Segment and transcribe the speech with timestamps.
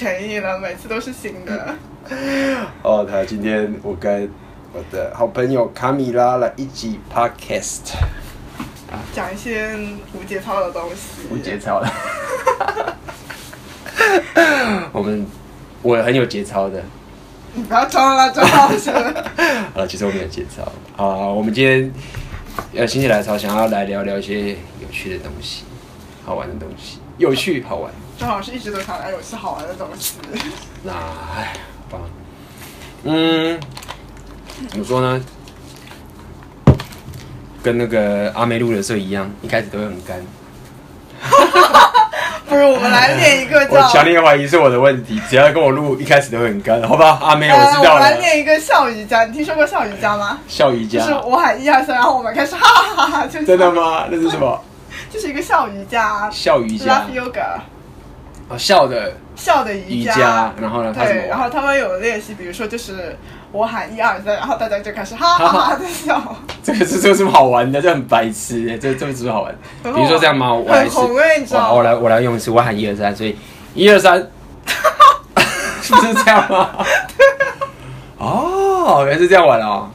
[0.00, 1.74] 诚意了，每次都是新的。
[2.84, 4.30] 哦，他今天我跟
[4.72, 7.80] 我的好朋友卡米拉来一起 podcast，
[9.12, 9.76] 讲一些
[10.14, 11.26] 无节操的东西。
[11.28, 12.96] 无节操的。
[14.92, 15.26] 我们
[15.82, 16.80] 我很有节操的。
[17.54, 18.92] 你不要装了，装好是。
[19.74, 20.62] 好了，其实我没有节操。
[20.96, 21.92] 好，我们今天
[22.70, 25.64] 要心血来潮，想要来聊聊一些有趣的东西，
[26.24, 27.92] 好玩的东西，有趣好玩。
[28.18, 30.14] 钟老师一直都想来有些好玩的东西。
[30.82, 31.52] 那哎，
[31.90, 32.04] 好吧，
[33.04, 33.58] 嗯，
[34.68, 35.20] 怎么说呢？
[37.62, 40.20] 跟那个阿妹录的时候一样，一开始都会很干。
[42.48, 47.18] 不如我们来练一个叫 我强烈怀疑是我的问题，只要跟我录，一开始都会很干，好吧？
[47.22, 47.90] 阿妹，我知道了。
[47.90, 50.38] 我们来练一个笑瑜伽，你听说过笑瑜伽吗？
[50.48, 54.06] 笑瑜伽就是我喊一二三，然后我们开始哈哈哈哈，就真的吗？
[54.10, 54.60] 那是什么？
[55.12, 56.28] 就是一个笑瑜伽。
[56.30, 57.04] 笑瑜伽。
[57.06, 57.60] Laugh yoga。
[58.48, 60.94] 哦，笑的笑的瑜伽，然后呢？
[60.94, 63.14] 对，然后他们有练习，比如说就是
[63.52, 66.34] 我喊一二三，然后大家就开始哈哈哈的笑。
[66.62, 69.54] 这个是这个是好玩的，这很白痴哎，这这个是不是好玩？
[69.82, 70.52] 比如说这样吗？
[70.54, 73.36] 我来一次，我来我来用一次，我喊一二三，所以
[73.74, 74.16] 一二三，
[75.82, 76.70] 是不是这样吗？
[78.16, 79.90] 哦，原来是这样玩哦。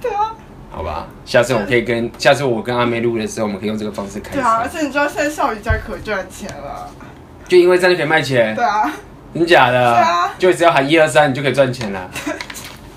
[0.00, 0.32] 对啊。
[0.70, 4.36] 好吧，下次我可以跟下次我跟阿妹录的时候，我们可以用这个方式开始。
[4.36, 6.88] 对啊，而且你知道现在笑瑜伽可赚钱了。
[7.48, 8.90] 就因为这样就可以卖钱，对啊，
[9.34, 9.92] 真假的？
[9.94, 12.10] 对啊，就只要喊一二三，你就可以赚钱了。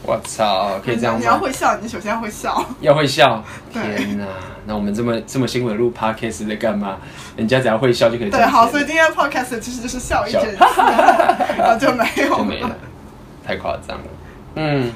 [0.04, 1.20] 我操，可以这样吗？
[1.20, 2.66] 你要会笑，你首先要会笑。
[2.82, 4.26] 要会笑，天哪！
[4.66, 6.98] 那我们这么这么辛苦的录 podcast 在干嘛？
[7.36, 8.50] 人家只要会笑就可以赚钱。
[8.50, 10.58] 对，好，所以今天 podcast 其实就是笑一整次，
[11.58, 12.76] 然后就没有，就没了，
[13.46, 14.04] 太夸张了。
[14.56, 14.92] 嗯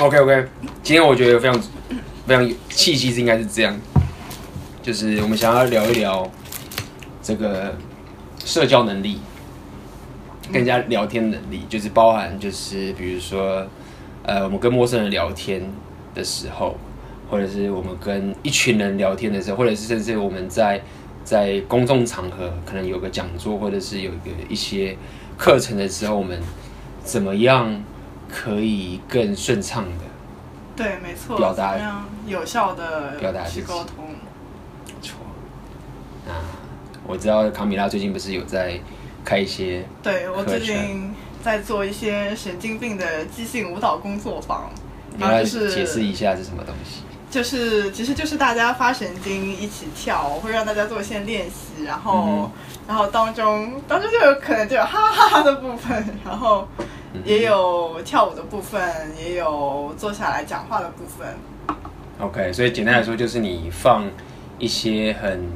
[0.00, 0.46] ，OK OK，
[0.84, 1.60] 今天我觉得非常
[2.26, 3.76] 非常有契机，是应该是这样，
[4.82, 6.30] 就是我们想要聊一聊
[7.22, 7.74] 这个。
[8.44, 9.20] 社交能力，
[10.44, 13.66] 跟人家聊天能力，就是包含就是比如说，
[14.22, 15.62] 呃，我们跟陌生人聊天
[16.14, 16.76] 的时候，
[17.30, 20.82] 或者是我们跟一群人聊天的时候，或者是甚至我们在
[21.22, 24.96] 在公众场合可能有个讲座，或者是有一个一些
[25.36, 26.40] 课程的时候，我们
[27.04, 27.82] 怎么样
[28.28, 30.04] 可以更顺畅的？
[30.74, 31.76] 对，没错，表达
[32.26, 34.06] 有效的表达去沟通，
[34.86, 35.18] 没错
[36.26, 36.59] 啊。
[37.10, 38.78] 我知道卡米拉最近不是有在
[39.24, 41.12] 开一些，对，我最近
[41.42, 44.70] 在做一些神经病的即兴舞蹈工作坊，
[45.16, 47.02] 你要解释一下是什么东西？
[47.28, 52.50] 就是其实就是大家发神经一起跳，我会让大家做一些练习，然后、嗯、
[52.86, 56.68] 然后当中当中就有可能就有哈哈哈的部分，然后
[57.24, 58.80] 也有跳舞的部分，
[59.18, 61.36] 也有坐下来讲话的部分。
[62.20, 64.04] OK，所以简单来说就是你放
[64.60, 65.50] 一些很。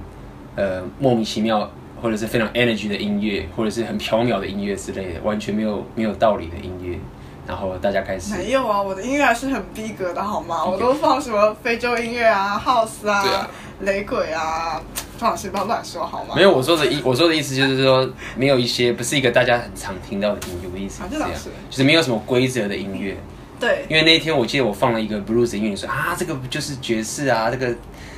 [0.56, 1.70] 呃，莫名其妙，
[2.00, 6.98] 或者是非常 energy 的音乐，或者是很飘渺的音乐之类的，完全没有没有道理的音乐，
[7.47, 10.65] 然后大家开始没有啊，我的音乐还是很逼格的，好吗？
[10.66, 13.50] 我都放什么非洲音乐啊，house 啊，啊
[13.81, 14.81] 雷鬼啊，
[15.19, 16.34] 钟老师不要乱说好吗？
[16.37, 21.28] 没有，我说的意我说的意思就是说，没有一些不是一个大家很常听到的音乐的意思是这样，
[21.69, 23.16] 就是没有什么规则的音乐。
[23.59, 27.75] 对，因为那一天我记得我放了一个 blues 音乐，你说啊，这个不就是爵士啊，这个。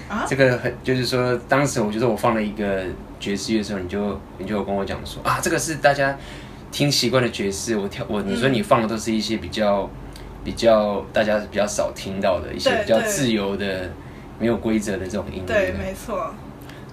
[0.08, 2.82] 啊、这个很就是说，当时我觉得我放了一个
[3.18, 6.16] 爵士乐的时候，你就你就有跟我讲说啊，这个是大家
[6.70, 7.76] 听习惯的爵士。
[7.76, 9.90] 我跳我你说你放的都是一些比较
[10.44, 13.90] 比较大家比较少听到的一些比较自由的
[14.38, 15.46] 没有规则的这种音乐。
[15.46, 16.32] 对，没错。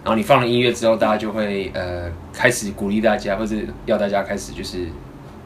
[0.04, 4.88] 然后你放了音乐之后，大家就会呃开始鼓励大家，或者要大家开始就是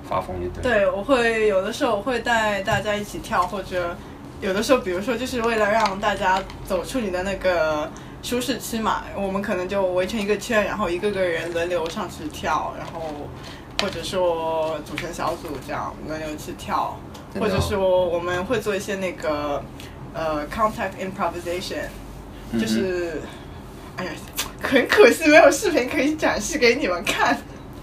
[0.08, 0.64] 发疯，就对。
[0.64, 3.96] 对，我会有的时候我会带大家一起跳，或者。
[4.40, 7.90] 有的时候，比如说，就是为了让大家走出你的那个
[8.22, 13.02] 舒适区嘛，我们可能就围成一个圈，然后一个个人轮流上去跳，然后
[13.82, 17.00] 或者说组成小组这样轮流去跳，
[17.40, 19.64] 或者说我们会做一些那个
[20.14, 21.88] 呃 contact improvisation，
[22.60, 23.22] 就是、嗯、
[23.98, 24.12] 哎呀，
[24.62, 27.36] 很可惜没有视频可以展示给你们看。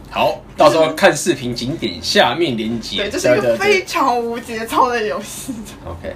[0.08, 2.98] 好，到时候看视频，景点下面连接。
[2.98, 5.52] 对，这是一个非常无节操的游戏。
[5.84, 6.14] OK。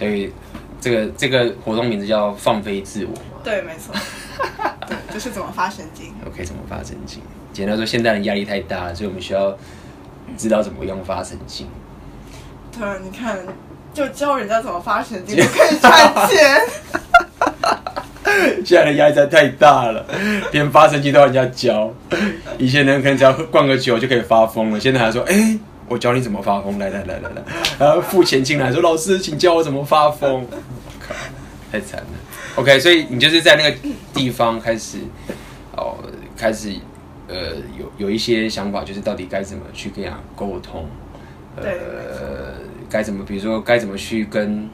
[0.00, 0.32] 所以，
[0.80, 3.22] 这个这个活动名字叫放飞自我嘛？
[3.44, 3.94] 对，没错。
[4.88, 6.06] 对，就是怎么发神经。
[6.26, 7.20] OK，怎么发神经？
[7.52, 9.54] 简单说，现代人压力太大了，所以我们需要
[10.38, 11.66] 知道怎么用发神经。
[12.72, 13.38] 对啊，你看，
[13.92, 16.60] 就教人家怎么发神经就可以赚钱。
[18.64, 20.02] 现在的压力真的太大了，
[20.50, 21.92] 连发神经都要人家教。
[22.56, 25.58] 以前人可能只要灌个酒就可以发疯了，现在还说，哎。
[25.90, 27.42] 我教你怎么发疯，来来来来来，
[27.76, 30.46] 然后付钱进来说：“老师，请教我怎么发疯。”
[31.04, 31.12] 靠，
[31.72, 32.06] 太惨了。
[32.54, 33.76] OK，所以你就是在那个
[34.14, 34.98] 地方开始，
[35.76, 35.96] 哦，
[36.36, 36.72] 开始
[37.26, 40.88] 呃有有一些想法，就是到底该怎么去跟人家沟通，
[41.56, 41.64] 呃，
[42.88, 44.70] 该怎么，比如说该怎么去跟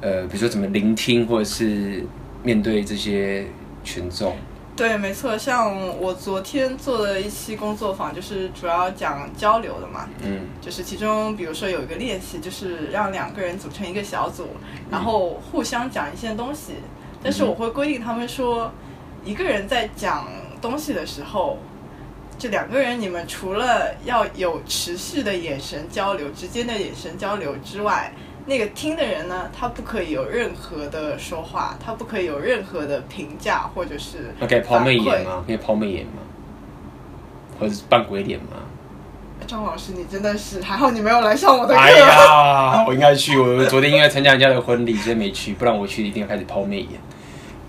[0.00, 2.04] 呃，比如说怎么聆听，或者是
[2.42, 3.46] 面对这些
[3.84, 4.36] 群众。
[4.78, 10.08] 对，没错，像我昨天做的一期工作坊，就是主要讲交流的嘛。
[10.22, 14.50] 嗯，就是其中，比如说有一个练习，就是让两个人组成一个小组，
[14.88, 16.74] 然后互相讲一些东西。
[17.20, 18.70] 但是我会规定他们说，
[19.24, 20.28] 一个人在讲
[20.62, 21.58] 东西的时候，
[22.38, 28.12] 这两个人你们除了要有持续的眼神交流、之间的眼神交流之外，
[28.48, 34.34] 那个听的人呢，他不可以有任何的说话，他不可以有任何的评价或者是。
[34.48, 35.44] 可以抛媚眼吗？
[35.46, 36.22] 可以抛媚眼吗？
[37.60, 38.56] 或者是扮鬼脸吗？
[39.46, 41.80] 张老师，你真的是还好，你没有来上我的课。
[41.80, 43.38] 哎呀， 我应该去。
[43.38, 45.52] 我昨天应该参加人家的婚礼，所以没去。
[45.54, 47.00] 不然我去一定要开始抛媚眼。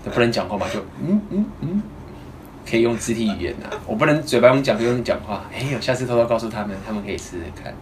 [0.04, 0.66] 不能讲话嘛？
[0.72, 1.82] 就嗯嗯嗯，
[2.68, 3.76] 可以用肢体语言呐、啊。
[3.86, 5.44] 我不能嘴巴用讲，就用讲话。
[5.52, 7.74] 哎呦，下次偷偷告诉他们，他们可以试试看。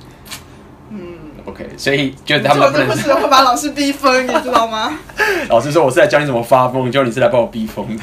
[1.48, 2.96] 嗯，OK，所以就他们不能。
[2.96, 4.98] 是会把老师逼疯，你知道吗？
[5.48, 8.02] 老师说我是来教你怎么发疯，就你是来把我逼疯的。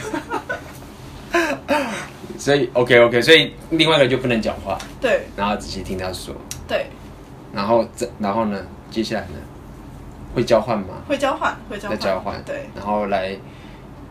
[2.37, 4.77] 所以 OK OK，所以另外一个就不能讲话。
[5.01, 5.27] 对。
[5.35, 6.35] 然后仔细听他说。
[6.67, 6.87] 对。
[7.53, 8.61] 然后这，然后呢？
[8.91, 9.37] 接下来呢？
[10.35, 11.03] 会交换吗？
[11.07, 11.99] 会交换，会交换。
[11.99, 12.43] 交换。
[12.45, 12.69] 对。
[12.75, 13.35] 然后来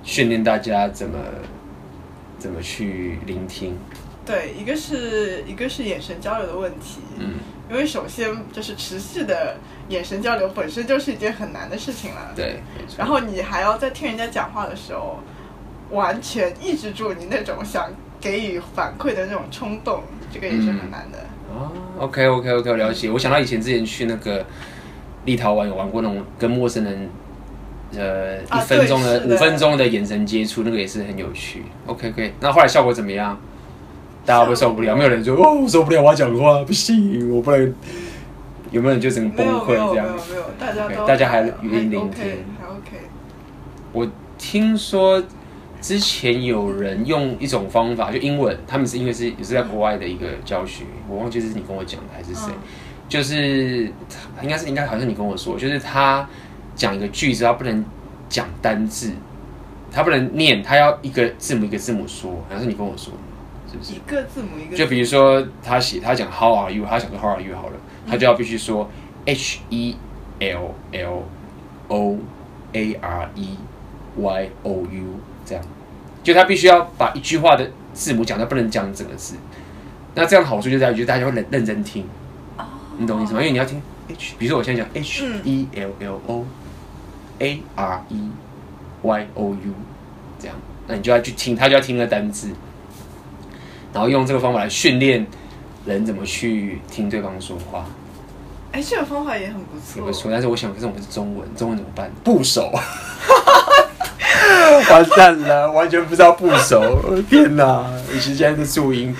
[0.02, 1.18] 训练大家怎么
[2.38, 3.78] 怎么去聆听。
[4.24, 7.00] 对，一个是一个是眼神交流的问题。
[7.18, 7.34] 嗯。
[7.70, 9.56] 因为首先就是持续的
[9.88, 12.30] 眼神交流本身就是一件很难的事情了。
[12.36, 12.60] 对，
[12.98, 15.18] 然后你还要在听人家讲话的时候，
[15.90, 17.90] 完全抑制住你那种想
[18.20, 21.18] 给予反馈的那种冲动，这个也是很难的。
[21.48, 23.10] 哦、嗯 oh,，OK OK OK，我了解。
[23.10, 24.44] 我想到以前之前去那个
[25.24, 27.08] 立陶宛有玩过那种跟陌生人，
[27.96, 31.62] 呃，一分钟的、五、啊、分钟的眼神接触，那个也是很有趣。
[31.86, 33.40] OK OK，那后来效果怎么样？
[34.24, 37.74] 大家会受不了，没有人说哦，我受不了，我要讲话，不行，我不能。
[38.70, 40.04] 有没有人就整个崩溃这样？
[40.04, 42.24] 没有，没有，没有，大家都、okay, 大家还愿意聆听，
[42.58, 43.06] 还 OK。
[43.92, 44.04] 我
[44.36, 45.22] 听说
[45.80, 52.58] 之前有人用一种方法，就英文，他们是因为是也是在国外的一个教学，嗯、我忘记是你跟我讲的还是谁，嗯、
[53.08, 53.92] 就是
[54.42, 56.28] 应该是应该好像你跟我说，就是他
[56.74, 57.84] 讲一个句子，他不能
[58.28, 59.12] 讲单字，
[59.92, 63.12] 他不能念，他要一个字母一个字母说，好像是你跟我说。
[63.80, 66.84] 一个字母一个字母，就比如说他写他讲 How are you？
[66.84, 67.76] 他想说 How are you 好了，
[68.06, 68.90] 他就要必须说
[69.24, 69.96] H E
[70.40, 71.22] L L
[71.88, 72.18] O
[72.72, 73.58] A R E
[74.16, 75.64] Y O U 这样，
[76.22, 79.36] 就他必须要把一句话的字母讲，他不能讲整个字。
[80.14, 82.04] 那这样好处就在于，就大家会认认真听，
[82.98, 83.40] 你懂意思吗？
[83.40, 86.46] 因为你要听 H，比如说我现在讲 H E L L O
[87.40, 88.30] A R E
[89.02, 89.74] Y O U
[90.38, 90.56] 这样，
[90.86, 92.50] 那你就要去听，他就要听那个单字。
[93.94, 95.26] 然后用这个方法来训练
[95.86, 97.86] 人怎么去听对方说话。
[98.72, 100.04] 哎，这个方法也很不错。
[100.04, 102.10] 不错，但是我想，可是我们是中文，中文怎么办？
[102.24, 102.72] 部首，
[104.90, 107.22] 完蛋了，完全不知道部首。
[107.30, 107.88] 天哪！
[108.12, 109.14] 尤其现在是注音，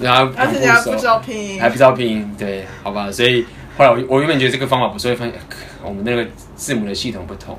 [0.00, 3.10] 然后而且你还不知道拼音，还不知道拼音，对，好吧。
[3.10, 3.44] 所以
[3.76, 5.34] 后来我我原本觉得这个方法不错，会发现
[5.82, 6.24] 我们那个
[6.54, 7.58] 字母的系统不同。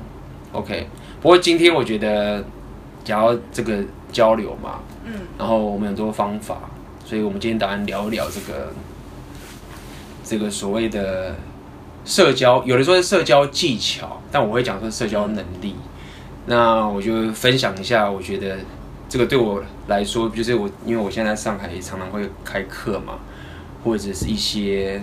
[0.52, 0.86] OK，
[1.20, 2.42] 不过今天我觉得
[3.04, 4.80] 假如这个交流嘛。
[5.04, 6.58] 嗯，然后我们有很多方法，
[7.04, 8.72] 所以我们今天打算聊一聊这个
[10.22, 11.34] 这个所谓的
[12.04, 15.74] 社交，有的说是社交技巧，但我会讲说社交能力。
[16.46, 18.58] 那我就分享一下，我觉得
[19.08, 23.14] 这个对我来说，就是我因为我现在在上海也常常会开课嘛，
[23.82, 25.02] 或者是一些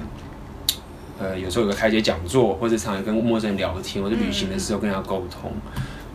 [1.20, 5.52] 呃有时候有个开节讲座，或者常常跟陌生人聊天，或者旅行的时候跟人家沟通，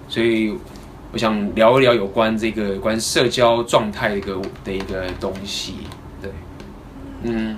[0.09, 0.57] 所以。
[1.15, 5.75] 我想聊一聊有关这个关社交状态的一个的一个东西，
[6.21, 6.29] 对，
[7.23, 7.57] 嗯，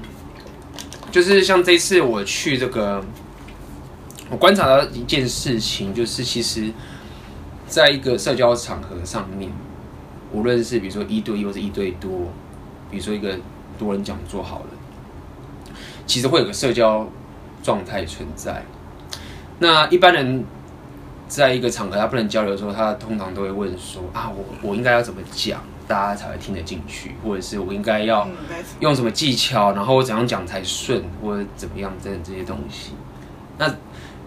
[1.10, 3.02] 就是像这次我去这个，
[4.28, 6.70] 我观察到一件事情，就是其实，
[7.66, 9.50] 在一个社交场合上面，
[10.32, 12.30] 无论是比如说一对一或者一对多，
[12.90, 13.38] 比如说一个
[13.78, 15.72] 多人讲座好了，
[16.06, 17.08] 其实会有个社交
[17.62, 18.62] 状态存在。
[19.58, 20.44] 那一般人。
[21.28, 27.16] 在一个场合他不能交流的时候，他通常都会问说：“啊，我我应该要怎么讲，大家才会听得进去？
[27.24, 28.28] 或者是我应该要
[28.78, 32.92] 用什么技巧，然后我怎样讲才顺，或者怎么样等等这些东西？
[33.58, 33.68] 那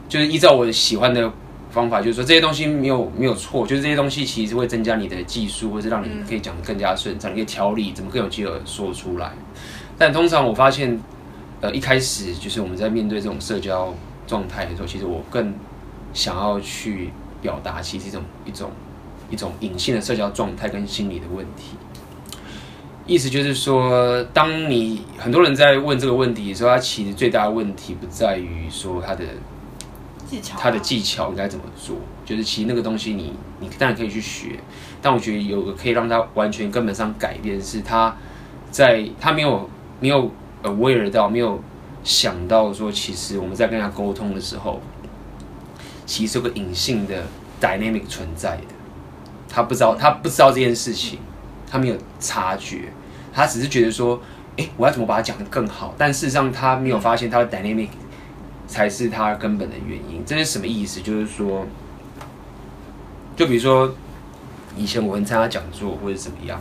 [0.09, 1.31] 就是依照我喜欢的
[1.71, 9.31] 方法，就是说这些东西没有没有错，就是这些东西其实会增加你的技术，或者是让你可以讲得更加顺畅，你可以调理怎么更有机会说出来。
[9.97, 10.99] 但通常我发现，
[11.61, 13.93] 呃，一开始就是我们在面对这种社交
[14.27, 15.53] 状态的时候，其实我更。
[16.13, 17.11] 想要去
[17.41, 18.71] 表达，其实一种一种
[19.29, 21.75] 一种隐性的社交状态跟心理的问题，
[23.05, 29.25] 意思就是说，当你很多人在问这个问题的时候，他其实最大的问题不在于说他的
[30.27, 34.59] 技巧，他的技巧应该怎么做，就是其实那个东西你你当然可以去学，
[35.01, 38.15] 但我觉得有个可以让他完全根本上改变，是他
[38.69, 40.29] 在他没有没有
[40.63, 41.59] aware 到，没有
[42.03, 44.79] 想到说，其实我们在跟他沟通的时候，
[46.09, 47.23] 其实有个隐性的
[47.61, 48.63] dynamic 存在的，
[49.47, 51.19] 他不知道他不知道这件事情，
[51.69, 52.91] 他没有察觉。
[53.31, 54.19] 他只是觉得说，
[54.57, 55.93] 哎、我要怎么把它讲得更好？
[55.99, 57.89] 但事实上，他没有发现他的 dynamic
[58.67, 60.23] 才是他根本的原因。
[60.25, 60.99] 这是什么意思？
[60.99, 61.63] 就是说，
[63.35, 63.93] 就比如说，
[64.75, 66.59] 以前我们参加讲座或者怎么样，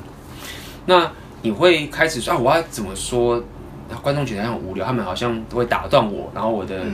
[0.85, 3.43] 那你会开始说啊，我要怎么说？
[4.03, 6.85] 观众觉得很无聊，他们好像都会打断我，然后我的、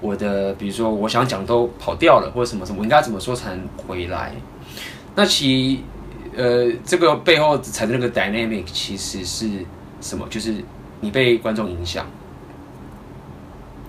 [0.00, 4.32] 我的，比如说我想讲都跑掉了，或者什么什么，我应该怎么说才能回来？
[5.14, 5.82] 那其。
[6.36, 9.50] 呃，这个背后产生那个 dynamic 其实是
[10.00, 10.24] 什么？
[10.30, 10.54] 就是
[11.00, 12.06] 你被观众影响，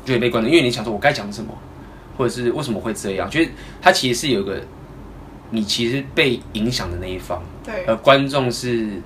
[0.03, 1.55] 就被观众，因为你想说我该讲什么，
[2.17, 3.29] 或者是为什么会这样？
[3.29, 3.49] 就是
[3.79, 4.59] 它其实是有个
[5.51, 8.99] 你其实被影响的那一方，对，而观众是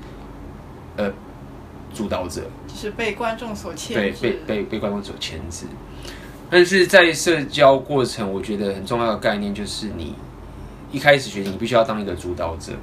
[0.95, 1.11] 呃
[1.93, 5.65] 主导者，就是被观众所牵制，对，被被被观众所牵制。
[6.53, 10.13] 但是在社交过程，我觉得很重要的概念就是你
[10.91, 12.73] 一开始学习，你必须要当一个主导者。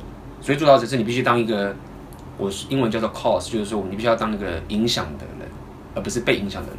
[0.41, 1.73] 所以主导者是你必须当一个，
[2.37, 5.49] 我英文叫做 cause，就是说你必须要当一个影响的人，
[5.95, 6.79] 而不是被影响的人。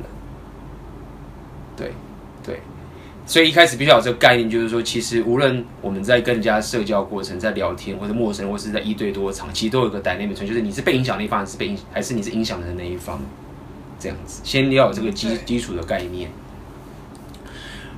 [1.78, 1.94] 对，
[2.44, 2.60] 对。
[3.26, 13.18] 所以一开始必须要有这个概念，就是说，其实无论我们在跟人家社交过程，在聊天或者陌生，或是在一对多场，其实都有一个 dynamic 存，就是你是被影响的那一方，还是被影，还是你是影响的那一方，
[13.98, 14.42] 这样子。
[14.44, 16.30] 先要有这个基基础的概念。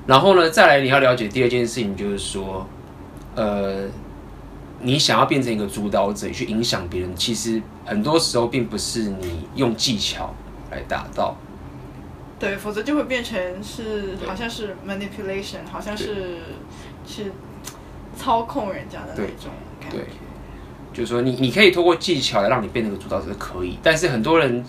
[0.05, 2.67] 然后呢，再来你要了解第二件事情，就是说，
[3.35, 3.87] 呃。
[4.85, 10.35] 你想要变成一个主导者去影响别人，其实很多时候并不是你用技巧
[10.71, 11.37] 来达到。
[12.37, 16.39] 对，否则就会变成是好像是 manipulation，好像是
[17.07, 17.31] 是
[18.17, 19.99] 操控人家的那种感觉。
[19.99, 20.05] 对，
[20.91, 24.65] 就是说你你可以通过技巧来让你变成一个主导者可以，但是很多人。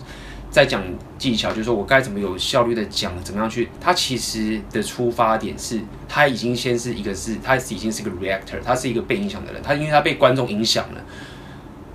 [0.55, 0.81] 在讲
[1.17, 3.67] 技巧，就是说我该怎么有效率的讲，怎么样去？
[3.81, 9.61] 他其实的出发点是，他已经先是一个是，他已经是个 reactor，他是一个被影响的人。
[9.61, 11.01] 他因为他被观众影响了，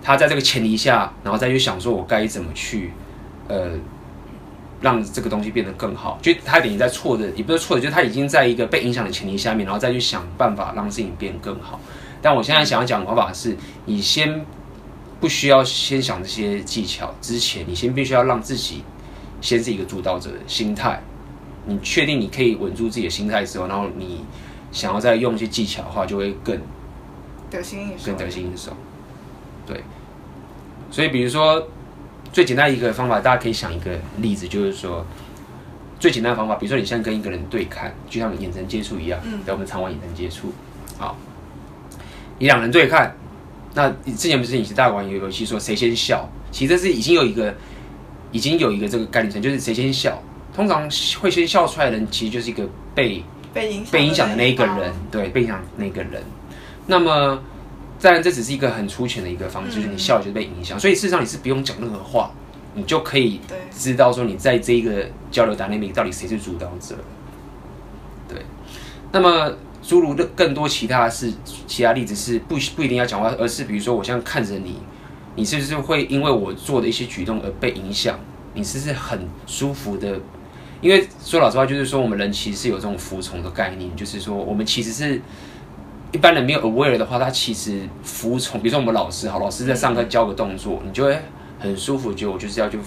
[0.02, 2.92] 他在这个前提下，然后再去想说，我该怎么去，
[3.48, 3.70] 呃，
[4.82, 6.18] 让这个东西变得更好。
[6.20, 11.80] 就他等于在错的，也不是错的，就是他已经在一个被影响的前提下面，然后再去想办法让事情变更好。
[12.20, 14.44] 但我现在想要讲的方法是，你先。
[15.20, 18.82] 不需要先想这些技巧，之前你先必须要让自己
[19.40, 21.02] 先是一个主导者的心态。
[21.66, 24.24] 你确定你可以稳住自己的心态之后，然后你
[24.72, 26.58] 想要再用一些技巧的话，就会更
[27.50, 28.06] 得心应手。
[28.06, 28.72] 更得心应手。
[29.66, 29.84] 对。
[30.90, 31.68] 所以，比如说
[32.32, 35.04] 最简单一个方法，大家可以想一个例子，就是说
[36.00, 40.52] 最简单的方法，比如说你现在跟一个人对看，就像眼神接触一样，嗯，等我们常玩眼神接触，
[40.98, 41.14] 好，
[42.38, 43.14] 你两人对看。
[43.80, 46.28] 那你之前不是以前大家玩游游戏说谁先笑？
[46.50, 47.54] 其实这是已经有一个，
[48.30, 50.22] 已经有一个这个概念，就是谁先笑。
[50.54, 50.82] 通常
[51.18, 56.22] 会先笑出来的人，其实就是一个被被影响被影响的那一个人，对，被影响那个人。
[56.87, 57.42] 那么，
[58.00, 60.78] 当然这只是一个很粗浅的一个方式，就是你笑就是被影响。
[60.78, 62.30] 所以事实上你是不用讲任何话，
[62.75, 63.40] 你就可以
[63.75, 66.96] 知道说你在这一个交流 dynamic 到底谁是主导者。
[68.28, 68.42] 对，
[69.10, 69.56] 那么。
[69.90, 71.32] 诸如的更多其他的是
[71.66, 74.76] 其他例子是不不一定要讲话，而是比如说我现在看着你，
[75.35, 78.16] 你是不是会因为我做的一些举动而被影响？
[78.54, 79.18] 你是不是很
[79.49, 80.20] 舒服的？
[80.80, 85.20] 因为说老实话，就是说我们人其实是有这种服从的概念，就是说我们其实是
[86.12, 88.61] 一般人没有 aware 的话，他其实服从。
[88.61, 91.18] 比如说我们老师，好，老师在上课教个动作，你就会
[91.59, 92.78] 很舒服，就我就是要去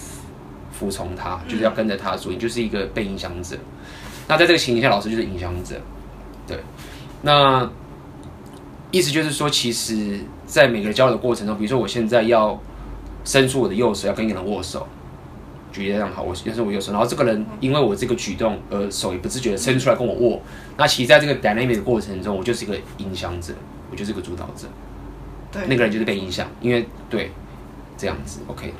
[0.72, 3.58] 服从他，就是要跟着他做，你就是一个被影响者。
[4.26, 5.78] 那在这个情形下，老师就是影响者，
[6.46, 6.56] 对。
[7.26, 7.70] 那
[8.90, 12.60] 意思就是说，其实，在每个交流的过程中，比如说我现在要
[13.24, 14.86] 伸出我的右手，要跟一个人握手，
[15.72, 20.42] 举例这样好，我伸出我右手，然后这个人因为我这个举动而手也不自觉的伸出来跟我握，
[20.76, 23.54] 那其实在这个 dynamic 的过程中，我就是一个影响者，
[23.90, 24.68] 我就是一个主导者，
[25.50, 27.30] 对，那个人就是被影响，因为对，
[27.96, 28.74] 这样子，OK，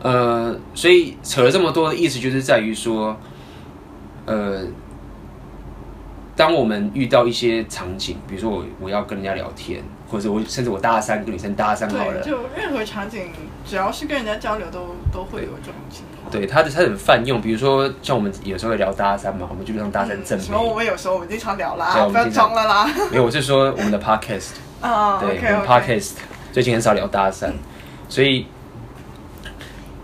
[0.00, 3.18] 呃，所以扯了这么多的意思，就是在于说，
[4.26, 4.64] 呃。
[6.38, 13.32] 当我们遇到一些场景，比如说我我要跟人家聊天，或者我甚至我搭讪跟女生搭讪好了，就任何场景，
[13.66, 16.30] 只要是跟人家交流都，都都会有这种情况。
[16.30, 20.38] 对，他的他很泛用，比如说像我们有时候会聊搭讪嘛，我们基本上大三正。
[20.38, 20.62] 什么？
[20.62, 22.86] 我们有时候我们经常聊啦，不要装了啦。
[23.10, 26.12] 没有，我是说我们的 podcast，啊，对，我们 podcast
[26.52, 27.50] 最近很少聊搭讪。
[28.08, 28.46] 所以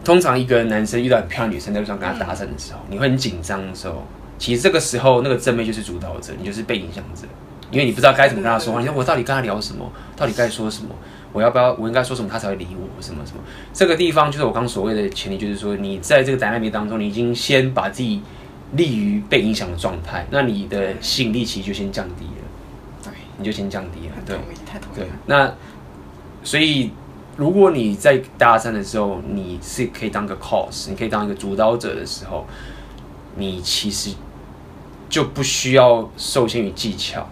[0.05, 4.05] 通常一个男生遇到很漂亮女生在路上跟她搭讪的时候，嗯、你会很紧张的时候，
[4.39, 7.27] 其实这个时候那个正妹就是主导者，你就是被影响者，
[7.71, 8.81] 因为你不知道该怎么跟他说话。
[8.81, 9.91] 你说我到底跟他聊什么？
[10.17, 10.91] 到底该说什么？
[11.33, 11.73] 我要不要？
[11.75, 13.03] 我应该说什么他才会理我？
[13.03, 13.43] 什么什么？
[13.73, 18.21] 这个地方就是我刚所谓的前提，就是说你在这个 dynamic 当中，你已经先把自己
[18.73, 23.05] 立于被影响的状态，那你的吸引力其实就先降低了。
[23.05, 24.15] 对，你就先降低了。
[24.27, 24.37] 对，
[24.67, 24.97] 太同意。
[24.97, 25.53] 对，那
[26.43, 26.91] 所以。
[27.37, 32.47] 如果你在大三的时候，你是可以当个 cause，你可以当一个主导者的时候，
[33.37, 34.11] 你其实
[35.09, 37.29] 就不需要受限于技巧，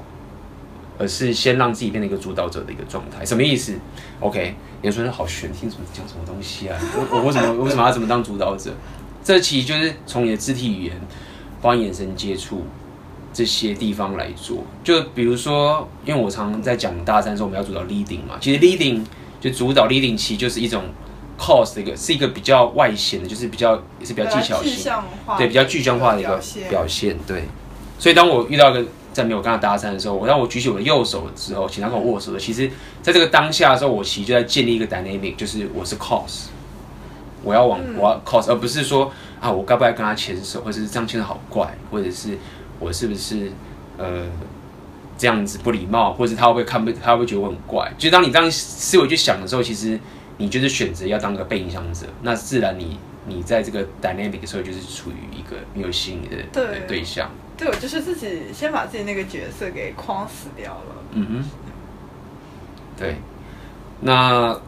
[0.98, 3.24] 而是先让自己变成一个主导者的一个状态。
[3.24, 3.74] 什么意思
[4.20, 6.78] ？OK，有人说好玄，听什么讲什么东西啊？
[6.96, 8.72] 我我为什么为什么要怎么当主导者？
[9.24, 11.00] 这其实就是从你的肢体语言、
[11.60, 12.64] 包括眼神接触
[13.32, 14.64] 这些地方来做。
[14.82, 19.02] 就比如说，因为我常常在讲搭讪的时候，我们要主导 leading 嘛，其实 leading。
[19.40, 20.84] 就主导 leading 其实就是一种
[21.42, 24.92] cause 的一个，是一个比较外显的，就是比较也是比较技巧性，
[25.36, 27.18] 对，比较具象化的一个表现。
[27.26, 27.42] 对，
[27.98, 32.70] 所以当我遇到一个在没有跟他搭讪的时候，我当我举起我的右手之后，请他跟我握手的，其实
[33.02, 36.44] 在这个当下的时候，我其实就在建立一个 dynamic，就是我是 cause，
[37.42, 42.38] 我要往我要 cause，而不是说啊，我该不该跟他牵手，或者是这样牵的好怪，或者是
[42.78, 43.50] 我是不是
[43.98, 44.24] 呃。
[45.18, 47.88] 这样子不礼貌，或者是他会不会看不，他会不会觉得我很怪？
[47.96, 49.96] 就当你这样思维去想的时候，其实
[50.42, 57.30] 你就是选择要当个被影响者，那自然你你在这个 dynamic 的时候就是处于一个没有吸引的对对象。
[57.56, 60.96] 对，我就是自己先把自己那个角色给框死掉了。
[61.12, 61.44] 嗯哼。
[62.98, 63.14] 对。
[64.00, 64.60] 那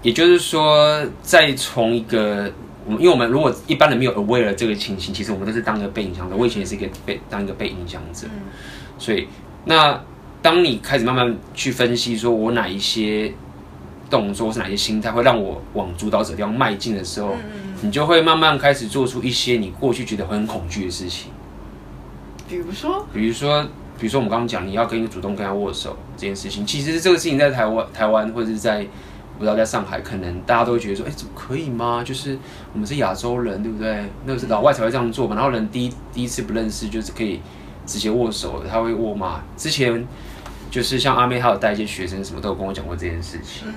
[0.00, 2.50] 也就是说，再从一个
[2.86, 6.34] 我们，因为我们如果一般人没有 aware 了这个情形，其实我们都是当个被影响者。
[6.34, 8.40] 我以前也是一个被当一个被影响者，嗯、
[8.98, 9.28] 所以。
[9.66, 10.02] 那
[10.40, 13.30] 当你开始慢慢去分析，说我哪一些
[14.10, 17.34] 动作是哪些心态会让我往主导者地方迈进的时候，
[17.82, 21.30] 你就会慢慢开始做出一些你过去觉得很恐惧的事情。
[22.48, 23.62] 比如说，比如说，
[23.98, 28.86] 比如说我们刚刚讲你要跟一个主动跟他握手这件事情，其实这个事情在台湾、台湾或者是在
[29.38, 32.02] 不知道在上海，可能大家都会觉得说，哎，怎么可以吗？
[32.04, 32.38] 就是
[32.72, 34.04] 我们是亚洲人，对不对？
[34.24, 35.34] 那个是老外才会这样做嘛。
[35.34, 37.40] 然后人第一第一次不认识，就是可以。
[37.86, 39.42] 直接握手，他会握吗？
[39.56, 40.06] 之前
[40.70, 43.66] 就是像阿妹，她有带一些学生，什么都有跟我讲过这件事情。
[43.66, 43.74] 嗯，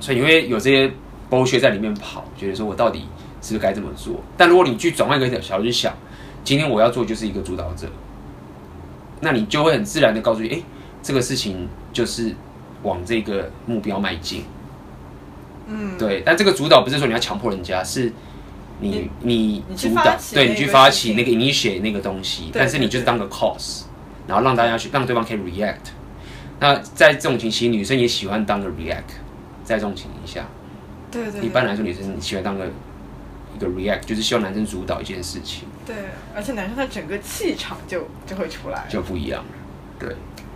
[0.00, 0.90] 所以你会有这些
[1.30, 3.06] 剥削在里面跑，觉得说我到底
[3.40, 4.22] 是不是该这么做？
[4.36, 5.94] 但如果你去转换一个角度去想，
[6.42, 7.88] 今天我要做就是一个主导者，
[9.20, 10.62] 那你就会很自然的告诉你，哎，
[11.02, 12.34] 这个事情就是
[12.82, 14.44] 往这个目标迈进。
[15.66, 16.22] 嗯，对。
[16.24, 18.12] 但这个主导不是说你要强迫人家，是。
[18.80, 23.84] 你你主导，对你去发起那个 initiate 那个东西，但是你就是当个 cause，
[24.26, 25.94] 然后让大家去让对方可以 react。
[26.58, 29.14] 那在这种情形，女生也喜欢当个 react。
[29.64, 30.46] 在这种情形下，
[31.10, 32.66] 对对，一般来说女生喜欢当个
[33.56, 35.66] 一个 react，就是希望男生主导一件事情。
[35.86, 35.96] 对，
[36.34, 39.50] 而且男生他整个气场就就会出来，就不一样了。
[39.98, 40.14] 对，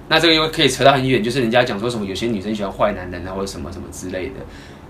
[0.08, 4.34] 那这个又可以扯到很远，就是人家讲说什么有些女生喜欢坏男人啊，或者什么什么之类的。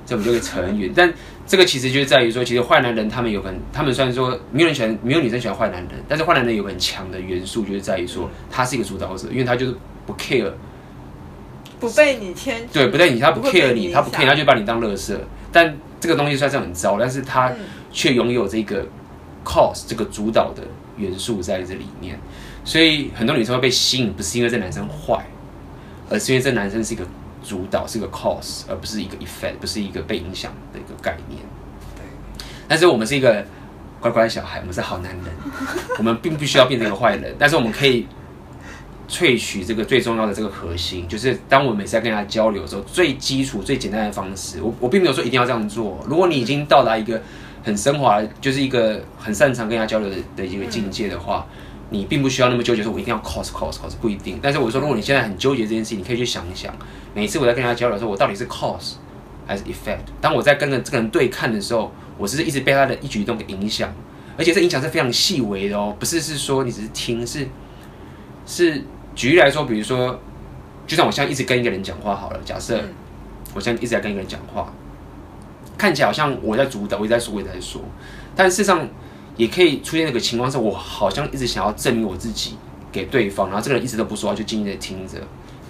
[0.07, 1.13] 这我们就会扯很远，但
[1.47, 9.75] 这个其实就是在于说，其实坏男人他们有很，他们虽然说没有人喜欢，没有女生喜欢坏男人，但是坏男人有很强的元素，就是在于说他是一个主导者，因为他就是
[10.07, 10.51] 不 care，
[11.81, 15.17] 不被你牵，对，不被你，他不 care 你，他不 care，他就把你当垃圾。
[15.53, 17.53] 但这个东西虽然是很糟，但是他
[17.93, 18.87] 却拥有这个
[19.45, 20.63] cause 这个主导的
[20.97, 22.19] 元素在这里面，
[22.65, 25.25] 所以很多女生会被吸引，不是因为这男生坏，
[26.11, 27.05] 而是因为这男生是一个。
[27.41, 31.41] 主导是一个 cause，而不是一个 effect，不是一个被影响的一个概念。
[31.97, 32.05] 对，
[32.67, 33.43] 但是我们是一个
[34.01, 35.25] 乖乖的小孩，我们是好男人，
[35.97, 38.07] 我们并不需要变成一个坏人，但是我们可以
[39.09, 44.61] 萃取这个最重要的这个核心，就是当我每次在跟人家交流的时候，最基础、最简单的方式。
[44.63, 45.99] 我我并没有说一定要这样做。
[46.09, 47.21] 如果你已经到达一个
[47.65, 51.47] 很升华，就是一个很擅长跟人家交流的的一个境界的话。
[51.91, 54.39] 你并不需要那么纠结，说我一定要 cause cause cause 不一定。
[54.43, 56.71] 但是我说，如果你现在很纠结这件事情，你可以去想一想，
[57.15, 58.97] 每次我在跟人家交流的时候，我到底是 cause
[59.47, 60.01] 还是 effect？
[60.21, 63.91] 当我在跟着这个人对看的时候，我是一直被他的一举一动给影响，
[64.37, 67.49] 而且这影响是非常细微的哦，不是是说你只是听，是
[68.45, 68.83] 是
[69.19, 70.17] 举例来说，比如说，
[70.87, 72.81] 就像我现在一直跟一个人讲话好了，假设
[73.53, 74.73] 我现在一直在跟一个人讲话，
[75.77, 77.83] 看起来好像我在主导，我在说，我在说，
[78.37, 78.89] 但事实上。
[79.39, 82.57] 也可以出现那个情况是，我好像一直想要证明我自己
[82.91, 85.17] 给对方，然后这个人一直都不说话，就静静的听着。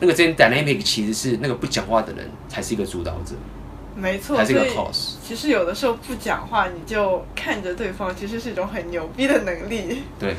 [0.00, 3.34] 那个这边 dynamic 其实是那个不讲话的人才是一个主导者，
[3.94, 5.16] 没错，才是一个 cause。
[5.22, 10.02] 其实有的时候不讲话，你就看着对方，其实是一种很牛逼的能力。
[10.18, 10.34] 对，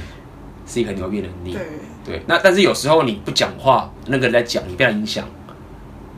[0.69, 1.53] 是一个很牛逼的能力。
[1.53, 1.67] 对
[2.05, 5.27] 对，那但是有时候你不讲话，那个人在讲，你被他影响，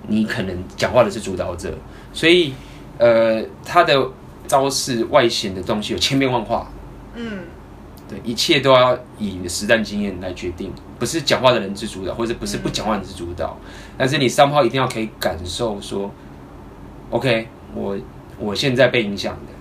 [0.08, 1.74] 你可能讲话的是主导者，
[2.14, 2.54] 所以。
[2.98, 4.10] 呃，他的
[4.46, 6.70] 招式外显的东西有千变万化。
[7.16, 7.40] 嗯，
[8.08, 13.58] 对，一切都要以实战经验来决定，不是讲话的人是主导，或者不是不讲话的人是主导。
[13.60, 16.12] 嗯、但是你三炮一定要可以感受说
[17.10, 17.98] ，OK，我
[18.38, 19.54] 我现在被影响的，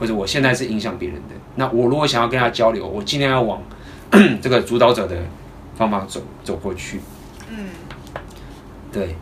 [0.00, 1.34] 或者我现在是影响别人的。
[1.54, 3.62] 那我如果想要跟他交流，我尽量要往
[4.42, 5.16] 这个主导者的
[5.76, 7.00] 方法走走过去。
[7.48, 7.68] 嗯，
[8.92, 9.16] 对。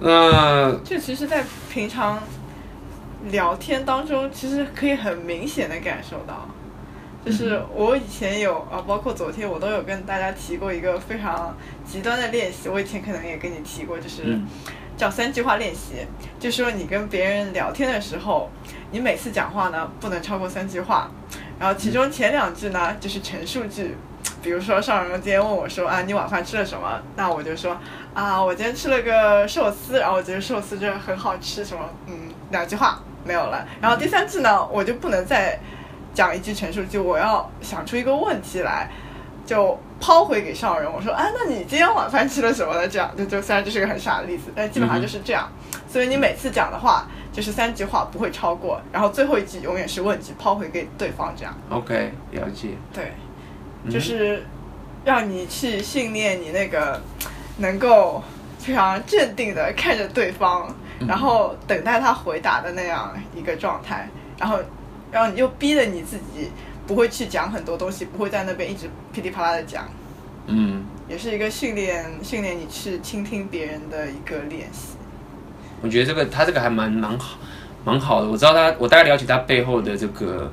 [0.00, 2.20] 那这其实，在平常
[3.30, 6.48] 聊天当中，其实可以很明显的感受到，
[7.24, 11.56] 就是我以前有啊，包括昨天我都有跟大家提过一个非常
[11.86, 12.68] 极端的练习。
[12.68, 14.38] 我以前可能也跟你提过，就是
[14.96, 16.04] 叫三句话练习，
[16.40, 18.50] 就是说你跟别人聊天的时候，
[18.90, 21.08] 你每次讲话呢不能超过三句话，
[21.64, 23.96] 然后其中前两句呢就是陈述句。
[24.42, 27.74] 比如说，上荣今天问我说：“啊，你晚饭吃了什么？”那我就说
[28.12, 31.82] ：“啊，我今天吃了个寿司，然后我觉得寿司真的很好吃。”什么？
[32.06, 33.66] 嗯，两句话没有了。
[33.80, 35.58] 然后第三句呢，我就不能再
[36.12, 38.90] 讲一句陈述句，我要想出一个问题来，
[39.46, 40.92] 就抛回给上人。
[40.92, 45.50] 我说：“啊，那你今天晚饭吃了什么呢？”这样就就虽然这是个很傻的例子，但基本上就是这样。
[45.72, 51.56] 嗯、所以你每次讲的话就是三句话，不会超过，然后最后一句永远是问句，抛回给对方这样。
[51.70, 52.68] OK，了解。
[52.92, 53.14] 对。
[53.90, 54.44] 就是
[55.06, 57.00] 让你去训练你那个
[57.56, 58.22] 能够
[58.58, 60.74] 非常镇定的看着对方，
[61.08, 64.06] 然后等待他回答的那样一个状态，
[64.38, 64.58] 然后，
[65.10, 66.50] 然后你又逼着你自己
[66.86, 69.88] 不会去讲很多东西，不会在那边一直噼里啪啦的讲。
[70.46, 74.96] 嗯，也是一个训练训练你去倾听别人的一个练习。
[75.82, 77.38] 我觉得这个他这个还蛮蛮好
[77.84, 80.52] 蛮好的，我知道他，我大概了解他背后的这个。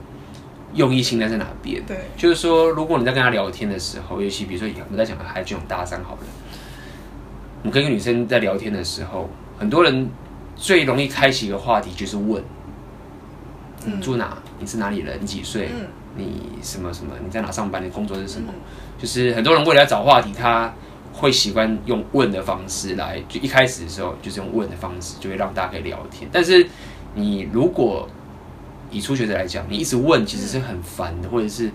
[0.74, 1.84] 用意性在在哪边？
[1.86, 6.20] 对，就是说，如果你在跟他聊天的时候，尤其比如说我们在讲的还这种搭讪好了，
[7.62, 10.10] 我们跟一个女生在聊天的时候，很多人
[10.56, 12.42] 最容易开启一个话题就是问：
[13.84, 14.38] 你住哪？
[14.60, 15.20] 你是哪里人？
[15.20, 15.68] 你几岁？
[16.16, 17.14] 你什么什么？
[17.24, 17.84] 你在哪上班？
[17.84, 18.54] 你工作是什么？
[18.98, 20.74] 就是很多人为了要找话题，他
[21.14, 26.30] 会习惯用问的方式来，就一开始的时候就是用问的方式，就会让大家可以聊天。
[26.32, 26.68] 但是
[27.16, 28.08] 你如果
[28.90, 31.72] 以初学者来讲，你一直问其实是很烦的，或者是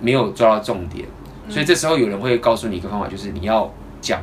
[0.00, 1.06] 没有抓到重点，
[1.48, 4.22] 所以这时候有人会告诉你一个方法，就是你要讲，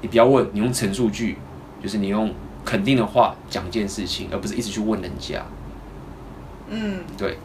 [0.00, 1.36] 你不要问，你用陈述句，
[1.82, 2.32] 就是你用
[2.64, 5.44] 肯定的话讲一件事情，而不是一直去问人家。
[6.70, 7.38] 嗯，对。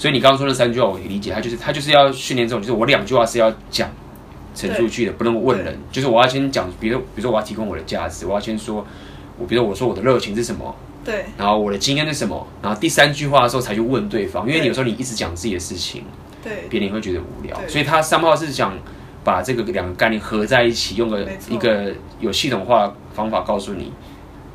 [0.00, 3.86] 所以你刚刚说那三句话，我理解，他就是他就是要训练这种，就是我两句话是要讲
[4.54, 8.86] 陈述句的，不能问人，就是我要先讲，比如比如说我要提供我的价值，我要先说，
[9.36, 10.74] 我比如说我说我的热情是什么。
[11.04, 12.46] 对，然后我的经验是什么？
[12.62, 16.02] 然后第三句话的时候才去问对方，因为有时候你一直讲自己的事情，
[16.42, 17.54] 对，别人会觉得无聊。
[17.68, 18.72] 所以他三炮是想
[19.22, 23.92] 把这个两个概念合在一起，用个一个有系统化方法告诉你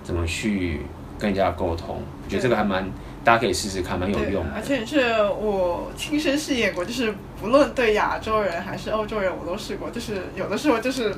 [0.01, 0.81] 怎么去
[1.19, 2.01] 跟人家沟通。
[2.23, 2.87] 我觉得这个还蛮，
[3.25, 4.45] 大家可以试试看，蛮有用。
[4.55, 5.01] 而且是
[5.41, 9.89] 我亲身试验过，就是不论对亚洲人还是欧洲人，我都试过。
[9.89, 11.13] 就是有的时候就是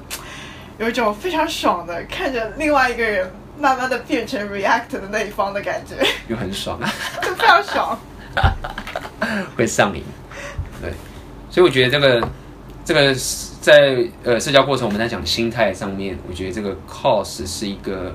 [0.79, 3.29] 有一种非常爽的看着另外一个人。
[3.59, 5.95] 慢慢的变成 react 的那一方的感觉，
[6.27, 6.79] 又很爽，
[7.23, 7.99] 就非常爽，
[9.57, 10.03] 会上瘾。
[10.79, 10.91] 对，
[11.49, 12.29] 所以我觉得这个
[12.85, 13.15] 这个
[13.59, 18.13] 在呃社交过程，我们在讲心态上面，我觉得这个 cause 是一个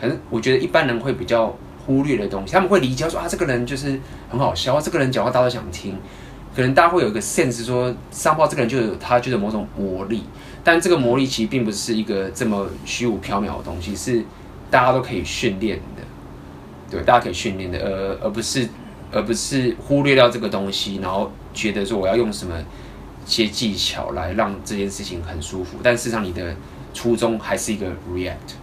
[0.00, 2.52] 很，我觉得一般人会比较忽略的东西。
[2.52, 3.98] 他们会理解说啊，这个人就是
[4.30, 5.96] 很好笑，这个人讲话大家都想听，
[6.54, 10.24] 可能大家会有一个 sense 说，上报这个人就有他就有某种魔力，
[10.62, 14.24] 但这个魔力其实并不是一个这么虚无缥缈的东西，是。
[14.72, 16.02] 大家都可以训练的，
[16.88, 18.68] 对，大家可以训练的，而而不是，
[19.10, 22.54] 而不是忽略掉这个东西，然后觉得说我要用什么
[23.26, 26.54] 些技巧来让这件事情很舒服，但事实上你的
[26.94, 28.54] 初衷还是一个 react。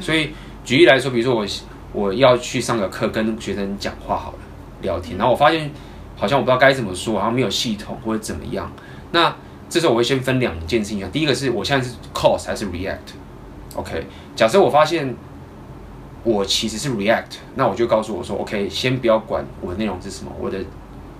[0.00, 0.30] 所以
[0.64, 1.46] 举例来说，比如说我
[1.94, 4.38] 我要去上个课跟学生讲话好了，
[4.82, 5.70] 聊天，然后我发现
[6.14, 8.70] 好像我不知道该怎么说，好像没有系统或者怎么样，
[9.12, 9.34] 那
[9.70, 15.16] 这时候我会先分两件事情，第一个是我现在是 cause 还是 react？OK，假设我发现。
[16.26, 20.58] 我其实是 react，那我就告诉我说，OK，先不要管我的内容是什么，我的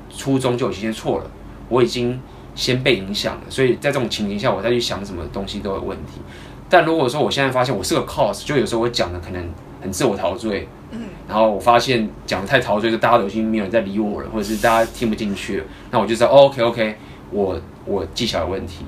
[0.09, 1.31] 初衷就已经错了，
[1.69, 2.19] 我已经
[2.55, 6.23] 先被影响了，所以在这种情形下，我再去想什么东西都有问题。
[6.71, 9.47] 但如果说我现在发现我是个 cause，就有时候我讲的可能
[9.85, 16.97] 很自我陶醉，嗯，然后我发现讲的太陶醉，就大家都已经没有人在理我了，或者是大家听不进去了，那我就说，OK OK，
[17.31, 18.85] 我我技巧有问题，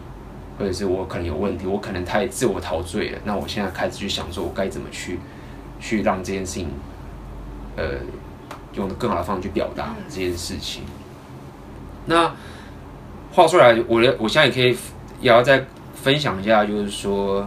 [0.59, 5.21] 或者是我可能有问题，我可能太自我陶醉了，那我现在开始去想说，我该怎么去。
[5.79, 6.71] 去让这件事情，
[7.77, 7.85] 呃，
[8.73, 10.85] 用更好的方式去表达这件事情。
[12.07, 12.35] 那
[13.31, 14.75] 话说来，我的我现在也可以
[15.21, 15.63] 也要再
[15.95, 17.47] 分享一下，就是说，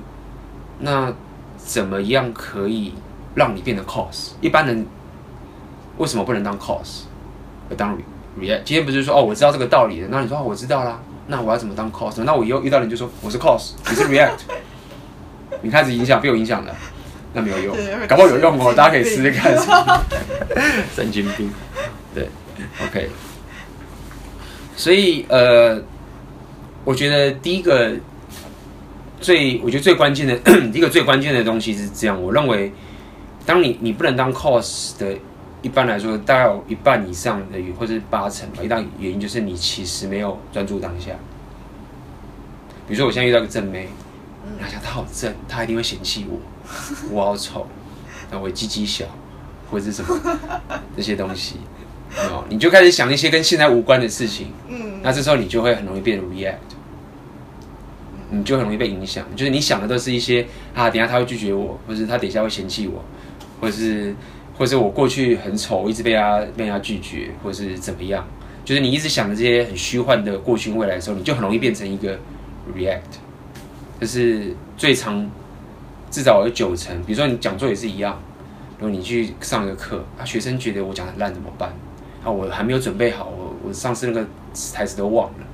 [0.78, 1.12] 那
[1.58, 2.94] 怎么样可以
[3.36, 4.32] 让你变得 cause。
[4.42, 4.86] 一般人
[5.98, 7.04] 为什么不能当 cause，
[7.70, 7.98] 而当
[8.40, 8.64] react？
[8.64, 12.24] 今天不是说哦，我知道这个道理的，那你说、哦、我知道啦，那我要怎么当 cause？
[12.24, 14.40] 那我以后遇到人就说我是 cause，你是 react，
[15.62, 16.76] 你开始影响被我影响了，
[17.34, 17.76] 那没有用，
[18.08, 19.54] 搞不好有用哦，大家可以试试看。
[20.96, 21.52] 神经病，
[22.14, 22.28] 对
[22.84, 23.10] ，OK。
[24.76, 25.82] 所以呃，
[26.84, 27.94] 我觉得第一个。
[29.22, 30.34] 最我觉得最关键的
[30.74, 32.72] 一个最关键的东西是这样，我认为，
[33.46, 35.18] 当你你不能当 cause 的，
[35.62, 41.12] 一般来说大概有一半以上的，或者是八成吧，一大原因就是你其实没有专注当下。
[42.88, 43.88] 比如说我现在遇到个正妹，
[44.58, 46.40] 你想她好正，她一定会嫌弃我，
[47.12, 47.68] 我好丑，
[48.32, 49.06] 那我鸡鸡小，
[49.70, 50.20] 或者是什么
[50.96, 51.58] 这些东西，
[52.30, 56.56] 哦，你就开始想一些跟现在无关的事情，嗯，那这时候你就会很容易变 react。
[58.32, 63.04] 你就很容易被影响，就是你想的都是一些啊，等下他会拒绝我，或是他等下会嫌弃我，
[63.60, 64.14] 或是，
[64.58, 68.26] 或是我过去很丑，一直被他被他拒绝，或是怎么样，
[68.64, 72.18] 就是你一直想的这些很虚幻的过去未来的时候，你就很容易变成一个
[72.76, 73.20] react，
[74.00, 75.30] 就是最长
[76.10, 78.22] 至少有九成，比如说你讲座也是一样，
[78.78, 81.70] 如果你去上一个课，啊，学生觉得我讲的烂怎么办？
[82.24, 84.28] 啊，我还没有准备好，我我上次那个
[84.74, 85.46] 台词都忘了。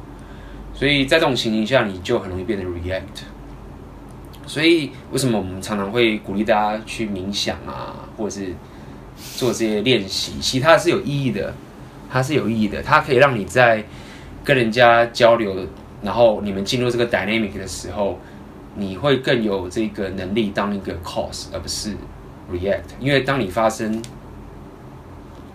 [0.74, 3.24] 所以在这种情形下，你就很容易变得 react。
[4.46, 8.54] 所以为什么我们常常会鼓励大家去冥想啊，或者是
[9.36, 10.34] 做这些练习？
[10.40, 11.54] 其实它是有意义的，
[12.12, 13.84] 它是有意义的，它可以让你在
[14.44, 15.56] 跟人家交流，
[16.04, 18.20] 然后你们进入这个 dynamic 的时候，
[18.76, 21.96] 你会更有这个能力当一个 cause，而不是
[22.52, 22.82] react。
[23.00, 24.02] 因为当你发生，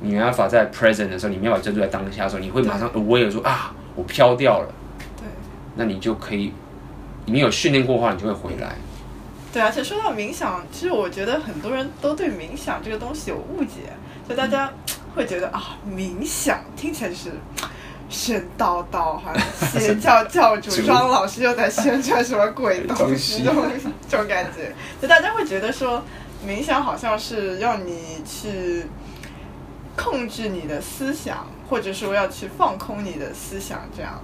[0.00, 4.74] 你没办法在 present 的时候，你没办法专注在当下的时候，你会马上 aware 说啊，我飘掉了。
[5.18, 5.26] 对
[5.76, 6.52] 那你就可以，
[7.26, 8.74] 你有训练过的话，你就会回来。
[9.52, 13.92] 对，而且说到冥想，其实我觉得很多人都对冥想这个东西有误解，
[14.28, 14.72] 就大家
[15.14, 17.32] 会觉得啊，冥想听起来就是
[18.08, 23.64] 神叨叨，好像邪教教主 张老师又在宣传什么鬼东西，这种
[24.08, 26.00] 这种感觉， 就大家会觉得说
[26.46, 28.86] 冥想好像是要你去
[29.96, 34.22] 控制你的思想，或者说要去放空你的思想这样。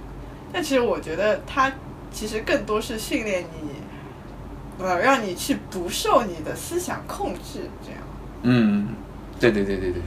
[0.53, 1.69] 但其实我觉得它
[2.17, 7.99] 其实更多是训练你，呃，让你去不受你的思想控制，这样。
[8.41, 8.87] 嗯，
[9.39, 10.01] 对对对对对，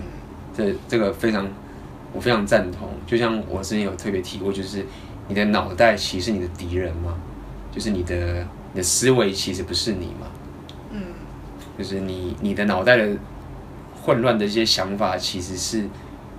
[0.57, 1.49] 这这个非常，
[2.13, 2.89] 我非常赞同。
[3.07, 4.85] 就像我之前有特别提过，就是
[5.29, 7.15] 你的脑袋其实是你的敌人嘛，
[7.71, 10.27] 就是你的你的思维其实不是你嘛。
[10.91, 11.01] 嗯。
[11.79, 13.17] 就是你你的脑袋的
[14.03, 15.89] 混乱的一些想法其实是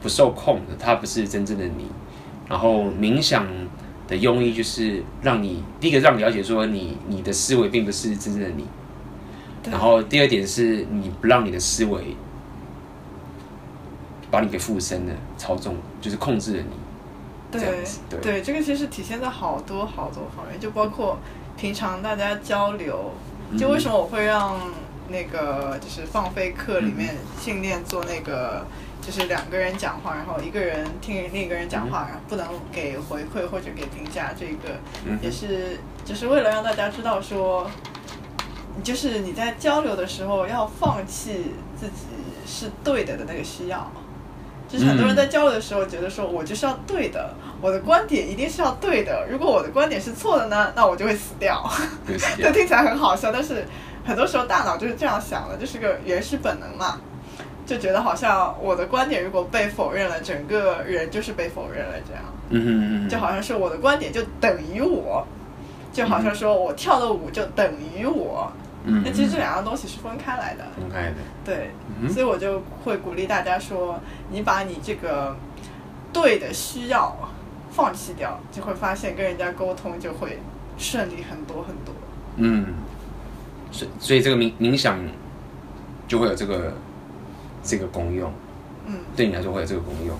[0.01, 1.85] 不受控的，它不是真正的你。
[2.49, 3.47] 然后冥想。
[4.11, 8.65] 的用意就是让你第一个让你了解说你你的思维并不是真正的你，
[9.71, 12.17] 然后第二点是你不让你的思维
[14.29, 17.57] 把你给附身了，操纵就是控制了你。
[17.57, 21.17] 对对，对，这个其实体现在好多好多方面，就包括
[21.57, 23.11] 平常大家交流，
[23.57, 24.59] 就为什么我会让
[25.07, 28.65] 那个就是放飞课里面训练做那个。
[29.01, 34.77] 就是两个人讲话，然后一个人听另一个人讲话，然后不能给回馈或者给评价，这个
[35.21, 37.69] 也是就是为了让大家知道说，
[38.83, 42.05] 就是你在交流的时候要放弃自己
[42.45, 43.91] 是对的的那个需要。
[44.69, 51.69] 就是很多人在交流的时候觉得说我就是要对的，我的观点一定是要对的，如果我的观点是错的呢，那我就会死掉。
[52.37, 53.65] 这 听起来很好笑，但是
[54.05, 57.01] 很多时候大脑就是这样想的，就是个原始本能嘛。
[57.65, 62.23] 就觉得好像我的观点如果被否认了，整个人就是被否认了这样。
[62.49, 63.09] 嗯嗯嗯。
[63.09, 65.25] 就好像是我的观点就等于我，
[65.93, 68.51] 就好像说我跳的舞就等于我。
[68.83, 69.03] 嗯。
[69.05, 70.65] 那其实这两样东西是分开来的。
[70.75, 71.15] 分开的。
[71.45, 71.69] 对。
[72.09, 73.99] 所以我就会鼓励大家说，
[74.31, 75.35] 你把你这个
[76.11, 77.15] 对的需要
[77.69, 80.39] 放弃掉，就会发现跟人家沟通就会
[80.77, 81.93] 顺利很多很多。
[82.37, 82.65] 嗯。
[83.71, 84.99] 所以所以这个冥冥想
[86.07, 86.73] 就会有这个。
[87.63, 88.31] 这个功用，
[88.87, 90.17] 嗯，对你来说会有这个功用，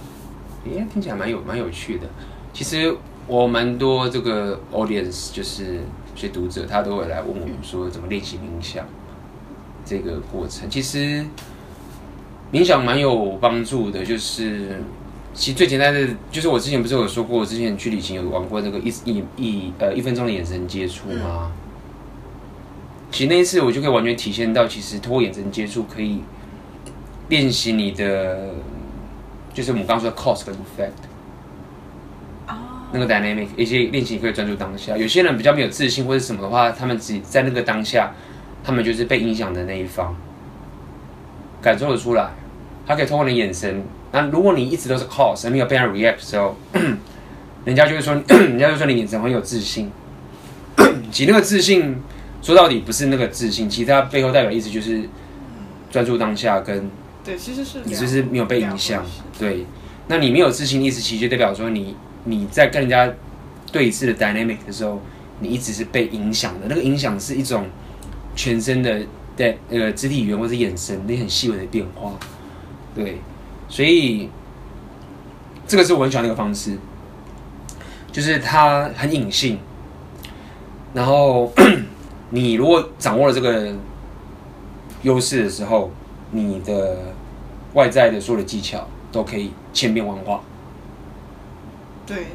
[0.65, 2.08] 诶，听起来蛮有蛮有趣的。
[2.54, 2.95] 其实
[3.27, 5.80] 我蛮多这个 audience，就是
[6.15, 8.86] 些读者，他都会来问我们说怎么练习冥想
[9.84, 10.69] 这个过程。
[10.69, 11.25] 其实
[12.51, 14.80] 冥想蛮有帮助的，就是
[15.34, 21.51] 其实最简单的，就是我之前不是有说过，我之前去旅行有玩过那个一一一呃一分钟的眼神接触吗？
[23.12, 26.21] 其实那一次我就可以完全体现到，其实通过眼神接触可以。
[27.32, 28.50] 练习你的，
[29.54, 30.91] 就是我们刚刚说的 cause 跟 effect，
[32.91, 34.98] 那个 dynamic，一些练习你可以专注当下。
[34.98, 38.12] 有些人比较没有自信或者什么的话，他们只在那个当下，
[38.65, 40.13] 他们就是被影响的那一方。
[41.62, 42.32] 感受得出来，
[42.86, 43.82] 他可以通过你的眼神。
[44.12, 46.58] 那如果你一直都是 cause，而没有被他 react 的时候，
[47.63, 49.89] 人家就会说，人家就说你眼神很有自信。
[51.10, 51.96] 其实那个自信
[52.41, 55.08] 说到底不是那个自信，其实它背后代表意思就是
[55.89, 56.89] 专注当下跟
[57.23, 59.05] 对，其实是你就是没有被影响。
[59.38, 59.65] 对，
[60.07, 63.13] 那你没有自信的意识，其实就代表说你你在跟人家
[63.71, 65.01] 对峙的 dynamic 的时候，
[65.39, 66.67] 你一直是被影响的。
[66.67, 67.65] 那个影响是一种
[68.36, 69.01] 全身的
[69.36, 72.13] 在呃肢体语言或者眼神那很细微的变化。
[72.95, 73.17] 对。
[73.69, 74.29] 所以，
[75.65, 76.77] 这个是我很喜欢的一个方式，
[78.12, 79.57] 就是它很隐性。
[80.93, 81.49] 然后，
[82.31, 83.73] 你如果掌握了这个
[85.03, 85.89] 优势的时候，
[86.32, 86.98] 你的
[87.74, 90.41] 外在的所有的技巧都可以千变万化。
[92.06, 92.26] 对，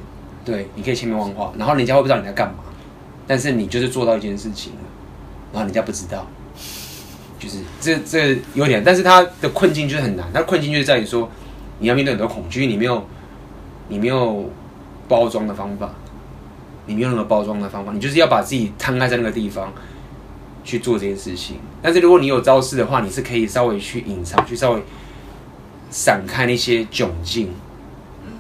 [0.44, 2.64] 对，你可以千变万化，然后人家会不知道你在干嘛，
[3.26, 4.78] 但是你就是做到一件事情了，
[5.52, 6.26] 然后人家不知道。
[7.38, 10.26] 就是这这有点，但是他的困境就是很难。
[10.32, 11.28] 他的困境就是在于说，
[11.80, 13.04] 你要面对很多恐惧，你没有，
[13.88, 14.50] 你没有
[15.06, 15.90] 包装的方法，
[16.86, 19.70] 你没有任何包装的方法，你就是要把自己摊开在那个地方
[20.66, 21.56] 去做这件事情。
[21.80, 24.82] 但是如果你有招式的话，你是可以稍微去隐藏，去稍微
[25.90, 27.48] 闪开那些窘境，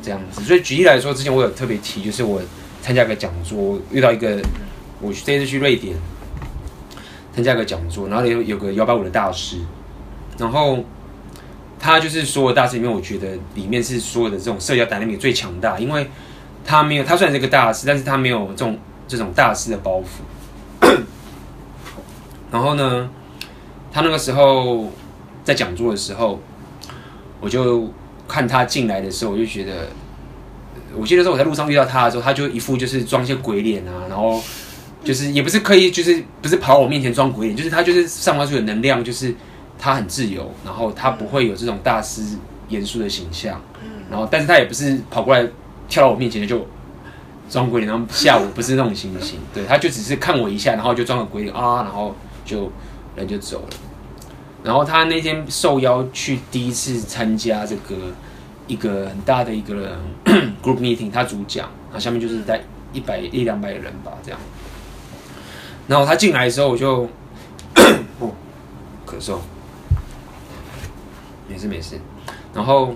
[0.02, 0.42] 这样子。
[0.42, 2.42] 所以举例来说，之前我有特别提，就是我
[2.82, 4.42] 参加个讲座，遇到一个，
[5.00, 5.96] 我这次去瑞典。
[7.34, 9.58] 参加个讲座，然后有有个幺八五的大师，
[10.38, 10.82] 然后
[11.78, 16.08] 他就是所有大师里面，我觉得里面是所有的这种社交胆量里最强大，因为
[16.64, 20.96] 他没有，他虽然是个大师，但是他没有这种这种大师的包袱。
[22.56, 23.10] 然后呢，
[23.92, 24.90] 他那个时候
[25.44, 26.40] 在讲座的时候，
[27.38, 27.92] 我就
[28.26, 29.88] 看他进来的时候，我就觉得，
[30.96, 34.42] 我记得说我在路上遇到他的时候，他就一副就是装一些鬼脸啊，然后。
[35.04, 39.32] 就是也不是刻意，就是不是跑到我面前装鬼脸，就是他就是散发出的能量，就是
[39.78, 42.22] 他很自由，然后他不会有这种大师
[42.70, 43.60] 严肃的形象，
[44.10, 45.48] 然后但是他也不是跑过来
[45.88, 46.66] 跳到我面前就
[47.48, 52.12] 装鬼脸，然后吓我，不是那种情形，对，他就只是看我一下，然后就装个鬼脸啊，然后
[52.46, 52.72] 就
[53.14, 53.68] 人就走了。
[54.64, 57.94] 然后他那天受邀去第一次参加这个
[58.66, 59.96] 一个很大的一个
[60.62, 62.60] group meeting，他主讲，然后下面就是在
[62.92, 64.40] 一百一两百人吧，这样。
[65.86, 67.02] 然后他进来的时候，我就
[68.18, 68.32] 哦
[69.06, 69.38] 咳嗽，
[71.48, 72.00] 没事没事。
[72.52, 72.92] 然后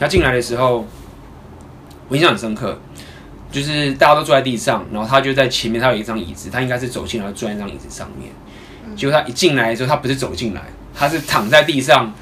[0.00, 0.84] 他进来的时候，
[2.08, 2.76] 我印象很深刻，
[3.52, 8.32] 就是大家都坐在地上，然后他就在前面，他有一张椅子，他应该是走进来坐在那张椅子上面。
[8.96, 10.62] 结果他一进来的时候，他不是走进来，
[10.94, 12.12] 他是躺在地上，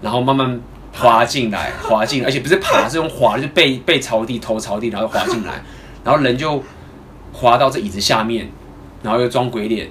[0.00, 0.60] 然后慢慢
[0.92, 5.62] 滑进来， 滑进，而且不是爬，是用滑，就是背背朝地，头朝地，然后滑进来，
[6.04, 6.62] 然后人就
[7.32, 8.48] 滑到这椅子下面。
[9.02, 9.86] 然后又装鬼脸，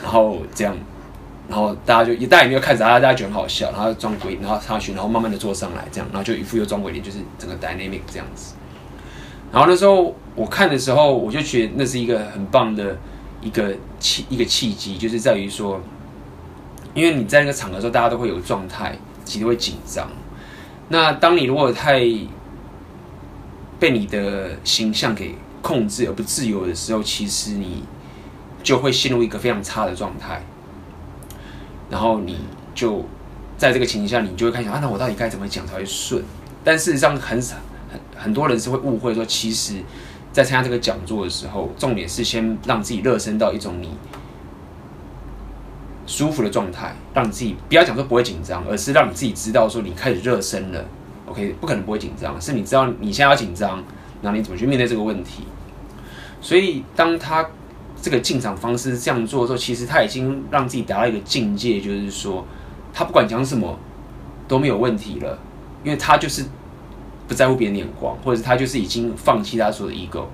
[0.00, 0.76] 然后这样，
[1.48, 3.68] 然后大家就大家也没有看着他，大家觉得很好笑。
[3.72, 8.54] 然后装鬼，然后上去，然后慢慢的坐上来，这样，然后就一副又装鬼脸，就是整个 dynamic 这样子。
[9.50, 12.96] 然后那时候我看的时候，我就觉得那是一个很棒的
[13.44, 15.80] 一个契一个契机，就是在于说，
[16.94, 20.10] 因为你在那个场合时候，大家都会有状态，其实会紧张。
[20.88, 22.00] 那当你如果太
[23.78, 27.84] 被你的形象给控制而不自由的时候，其实你。
[28.64, 30.42] 就会陷入一个非常差的状态，
[31.90, 32.38] 然后你
[32.74, 33.04] 就
[33.58, 36.24] 在这个情形下，你就会开始啊，那我到底该怎么讲才会顺？
[36.64, 37.58] 但事实上很，很
[37.90, 39.82] 很很多人是会误会说，其实，
[40.34, 43.88] 在参加这个讲座的时候，重点是先让自己热身到一种你
[46.06, 50.84] 舒服的状态，让自己不要讲说不会紧张，而是让你自己知道说你开始热身了。
[51.26, 53.82] OK，不可能不会紧张，是你知道你现在要紧张，
[54.20, 55.44] 那你怎么去面对这个问题？
[56.42, 57.48] 所以当他。
[58.02, 62.44] 这个进场方式这样做的时候，其实他已经让自己达到一个境界，就是说，
[62.92, 63.78] 他不管讲什么
[64.46, 65.38] 都没有问题了，
[65.82, 66.44] 因为他就是
[67.26, 70.24] 不在乎别人的眼光，或者是他就是已经放弃他所有的 ego，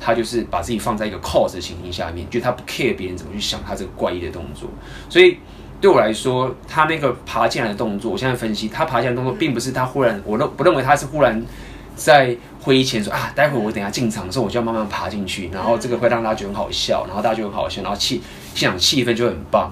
[0.00, 4.68] 他就是把自己放在一个 cause 的情形下面，就他不 care 别人怎么去想他这个怪异的动作。
[5.08, 5.38] 所以
[5.80, 11.42] 对我来说，他那个爬进来的动作，我现在分析，他爬进来的动作并不是他忽然，我认不认为他是忽然。
[11.96, 18.20] 在会议前说啊，待会我等下进场的时候，我就要慢慢爬进去，然后这个会让大家觉得很好笑，然后大家就很好笑，然后气
[18.52, 19.70] 现场气氛就很棒。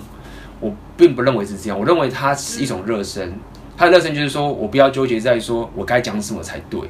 [0.60, 3.36] 我并不认为是这样，我认为它是一种热身。
[3.82, 6.80] 它的热身就是说我不要纠结在说我该讲什么才对，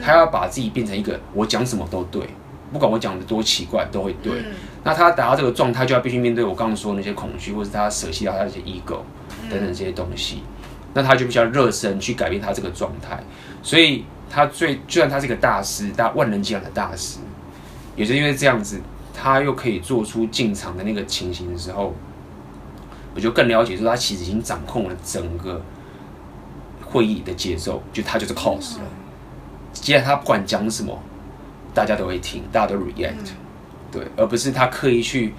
[0.00, 2.22] 他要把自己变成一个我讲什么都对，
[2.72, 4.44] 不管我讲的多奇怪都会对。
[4.84, 9.00] 那他达到这个状态，就要必须面对我刚刚说的那些恐惧，或是他舍弃掉他那些 ego
[9.50, 10.44] 等等这些东西。
[10.94, 13.20] 那他就必须要热身去改变他这个状态，
[13.62, 14.04] 所以。
[14.30, 17.18] 他最，就算他是一个大师，大万人敬仰的大师，
[17.96, 18.78] 也是因为这样子，
[19.14, 21.94] 他又可以做出进场的那个情形的时候，
[23.14, 25.62] 我就更了解说他其实已经掌控了整个
[26.90, 28.84] 会议的节奏，就他就是 cause 了。
[29.72, 30.98] 接下来他不管讲什么，
[31.74, 33.32] 大家都会听，大家都 react，
[33.92, 35.34] 对，而不是他刻意去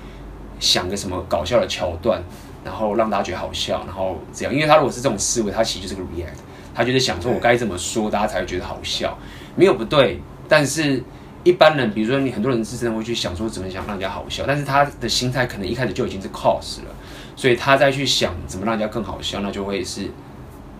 [0.59, 2.21] 想个什么搞笑的桥段，
[2.63, 4.53] 然后让大家觉得好笑，然后这样。
[4.53, 6.39] 因为他如果是这种思维，他其实就是个 react，
[6.73, 9.17] 他就是想说我该怎么说，大家才会觉得好笑，
[9.55, 10.21] 没有不对。
[10.47, 11.03] 但是
[11.43, 16.95] 一般人，比如说你很多人是真的会去想说怎么想让人家好笑，但是他的心态可能一开始就已经是 cause 了，
[17.35, 20.09] 所以他再去想怎么让人家更好笑，那就会是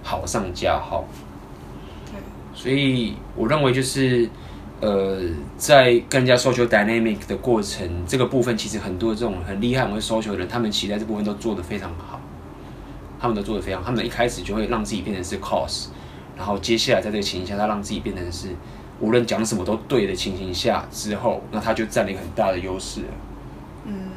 [0.09, 1.05] 好上加好。
[2.55, 4.27] 所以我认为就是，
[4.81, 5.21] 呃，
[5.55, 12.19] 在跟人家 social dynamic 的过程，这个部分其实很多这种很厉害、很会 social 的人，他们其实在这部分都做得非常好。
[13.21, 15.87] 他们都做得非常，他们一开始就会让自己变成是 cause，
[16.35, 18.47] 然后接下来在这个情形下，他让自己变成是
[18.99, 23.01] 无论讲什么都对的情形下之后，那他就占了一个很大的优势。
[23.85, 24.09] 嗯，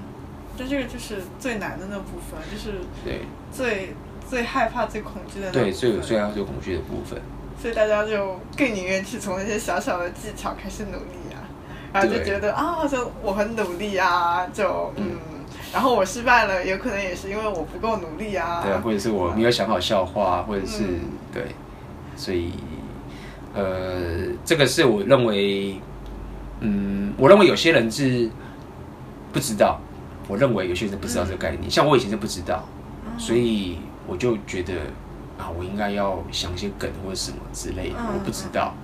[0.56, 3.20] 这这个就是最难的那部分，就是对
[3.52, 3.94] 最
[4.28, 7.20] 最害怕、最恐惧的那对最最害怕、最恐惧的部分。
[7.60, 11.46] 所以大家就更宁愿去从那些小小的技巧开始努力啊，
[11.92, 15.12] 然后就觉得啊，就我很努力啊，就嗯，
[15.72, 21.00] 然后我失败了，有可能也是因为我不够努力啊，对啊，或者是我没有想好笑话，或者是、嗯、
[21.32, 21.44] 对，
[22.16, 22.52] 所以
[23.54, 25.76] 呃，这个是我认为，
[26.60, 28.28] 嗯，我认为有些人是
[29.32, 29.78] 不知道，
[30.26, 32.66] 我认为有些人不知道这个概念，嗯、像我以前是不知道，
[33.18, 34.74] 所以我就觉得。
[35.38, 38.74] 啊，我应该要想些梗或者什么之类的，我不知道。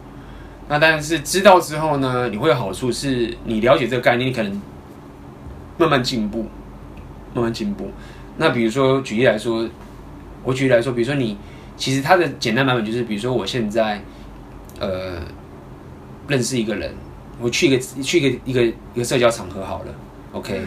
[0.66, 4.60] 那但是知道之后呢，你会有好处，是你了解这个概念，你可能
[5.76, 6.46] 慢慢进步，
[7.34, 7.90] 慢慢进步。
[8.38, 9.68] 那比如说举例来说，
[10.42, 11.36] 我举例来说，比如说你
[11.76, 14.02] 其实它的简单版本就是，比如说我现在
[14.80, 15.20] 呃
[16.26, 16.92] 认识一个人，
[17.38, 19.94] 我去一个去一个一个一个社交场合好了
[20.32, 20.62] ，OK。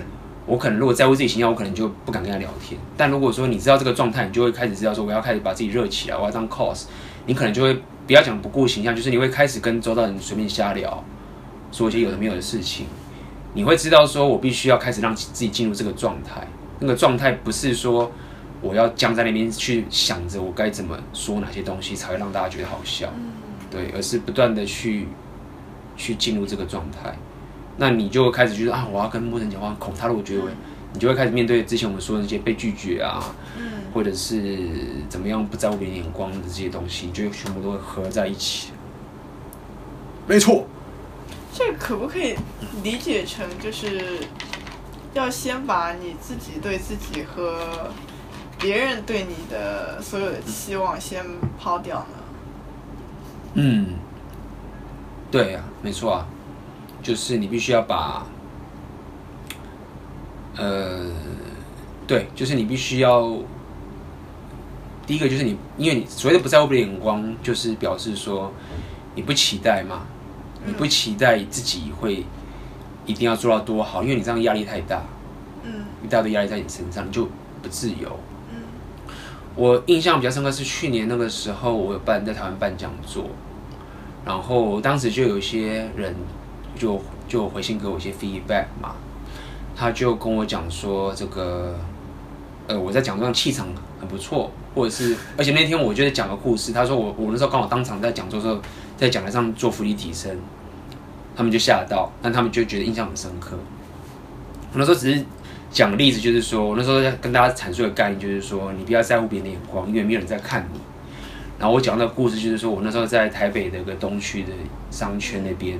[0.51, 2.77] 我可能如果在乎自己形象，我可能就不敢跟他聊天。
[2.97, 6.87] 但如果说你知道这个状态，你就会开始知道说我要开始把自己热起来，我要当 cause。
[7.25, 7.73] 你可能就会
[8.05, 11.01] 不要讲不顾形象，就是你会开始跟周遭人随便瞎聊，
[11.71, 12.85] 说一些有的没有的事情。
[13.53, 16.45] 你会知道说我必须要开始让自己进入这个状态。
[16.79, 18.11] 那个状态不是说
[18.61, 23.07] 我要僵在那边去想着我该怎么说哪些东西才会让大家觉得好笑，
[23.69, 25.07] 对，而是不断的去
[25.95, 27.15] 去进入这个状态。
[27.77, 30.43] 那你就会开始觉得啊，我要跟陌生人讲话，恐他如果觉得，
[30.93, 33.63] 你就会开始面对之前我们说的那些被拒绝啊，嗯，
[33.93, 34.69] 或者是
[35.09, 38.71] 怎么样不在乎别人眼光的这些东西，就全部都会合在一起。
[40.27, 40.65] 没错。
[41.53, 42.35] 这可不可以
[42.81, 44.19] 理解成就是
[45.13, 47.91] 要先把你自己对自己和
[48.57, 51.25] 别人对你的所有的期望先
[51.59, 52.05] 抛掉呢？
[53.55, 53.87] 嗯，
[55.29, 56.25] 对呀，没错啊。
[57.01, 58.23] 就是你必须要把，
[60.55, 61.07] 呃，
[62.05, 63.35] 对，就是你必须要，
[65.07, 68.53] 第一个就是你，因为你所谓的不在乎别人眼光，就是表示说
[69.15, 70.01] 你不期待嘛，
[70.63, 72.23] 你不期待自己会
[73.07, 75.01] 一定要做到多好，因为你这样压力太大，
[75.63, 77.27] 嗯，一大堆压力在你身上，你就
[77.63, 78.19] 不自由。
[78.51, 78.61] 嗯，
[79.55, 83.25] 我印象比较深刻是去年那个时候，我有办在台湾办讲座，
[84.23, 86.15] 然后当时就有一些人。
[86.81, 88.95] 就就回信给我一些 feedback 嘛，
[89.75, 91.75] 他就跟我讲说这个，
[92.65, 93.67] 呃，我在讲座上气场
[93.99, 98.59] 很不错，或者是，而且那天我就在讲个故事，他说我我那时候刚好当场在讲座时候，
[98.97, 100.35] 在讲台上做福利提升，
[101.35, 103.55] 他们就吓到，但他们就觉得印象很深刻。
[104.73, 105.23] 我那时候只是
[105.69, 110.79] 讲例子，就是说我那时候在跟大家阐述的概念，就是说你不要在乎别人的眼光，因为没有人在看你。
[111.59, 114.49] 然后我讲那个故事，就是说我那时候在台北的一个东区的
[114.89, 115.79] 商圈那边。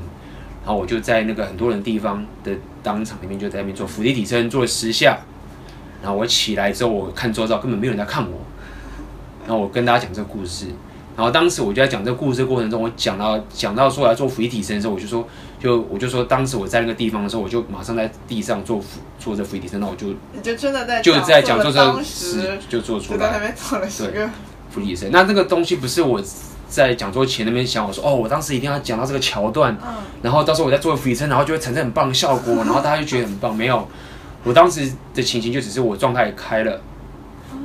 [0.64, 2.52] 然后我就在那个很多人地方的
[2.84, 5.18] 当场里面，就在那边做伏地挺身，做了十下。
[6.04, 8.38] 然后我起来之后，我看周遭根本没有人在看我。
[9.48, 10.68] 然后我跟大家讲这个故事。
[11.18, 15.28] 然后当时我就在讲这个故事的过程中，我讲到讲到说我要做伏地挺身的时候，我就说，
[15.60, 19.80] 就我就说，当时我在那个地方的时候，我就马上在地上做伏做这伏地挺身。
[19.80, 24.30] 那我就你就真的在就在讲座上时就做出来，在那边做了十个
[24.70, 25.12] 伏地挺身。
[25.12, 26.22] 那这个东西不是我。
[26.72, 29.78] 在讲座前那边想，我说哦，我当时一定要讲到这个桥段，
[30.22, 33.54] 然后到时候我再做俯卧撑，然后就会产生很棒的效果，然后大家就觉得很棒。
[33.54, 33.86] 没有，
[34.46, 36.80] 我当时的情形就只是我状态开了，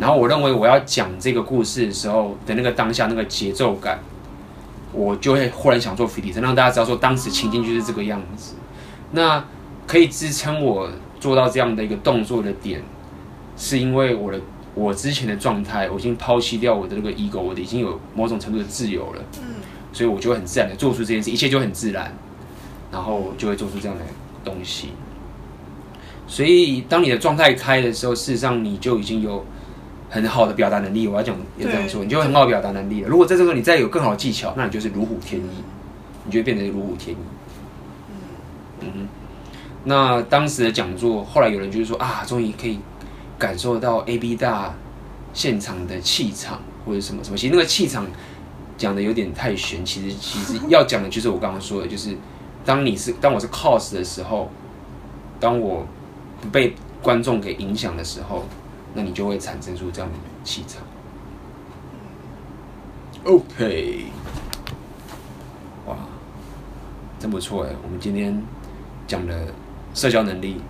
[0.01, 4.01] 然后我认为我要讲这个故事的时候的那个当下那个节奏感，
[4.93, 8.55] 我就会忽然想做俯卧撑，让大家知道说当时情境就是这个样子。
[9.13, 9.45] 那
[9.87, 10.91] 可以支撑我
[11.21, 12.83] 做到这样的一个动作的点，
[13.57, 14.41] 是因为我的。
[14.77, 19.55] 我之前的状态，我已经抛弃掉我的那个 ego，我的已经有某种程度的自由了，嗯，
[19.91, 22.15] 所以我就会很自然的做出这件事，一切就很自然，
[22.93, 24.05] 然后就会做出这样的
[24.45, 24.91] 东西。
[26.29, 29.43] 所以当你的状态开的时候，事实上你就已经有
[30.11, 31.09] 很好的表达能力。
[31.09, 33.09] 我要讲也这样说，你就会很好的表达能力了。
[33.09, 35.47] 如果在这个时候你再有更好的技巧，那你就是如虎添翼，
[36.27, 37.21] 你就会变得如虎添翼。
[38.81, 39.09] 嗯哼。
[39.85, 42.79] 那当时的讲座，后来有人就是说啊，终于可以
[43.39, 44.75] 感受到 AB 大
[45.33, 47.37] 现场的气场或者什么什么。
[47.37, 48.07] 其实那个气场
[48.77, 52.17] 讲的有点太玄，其实其实要讲的就是我刚刚说的，就是
[52.65, 54.51] 当你是当我是 cos 的时候，
[55.39, 55.87] 当我
[56.41, 58.45] 不被观众给影响的时候，
[58.95, 60.83] 那你就会产生出这样的气场。
[63.25, 64.07] OK，
[65.87, 65.97] 哇，
[67.19, 68.43] 真不错哎，我们今天
[69.07, 69.47] 讲的。
[69.95, 70.61] 社交能力，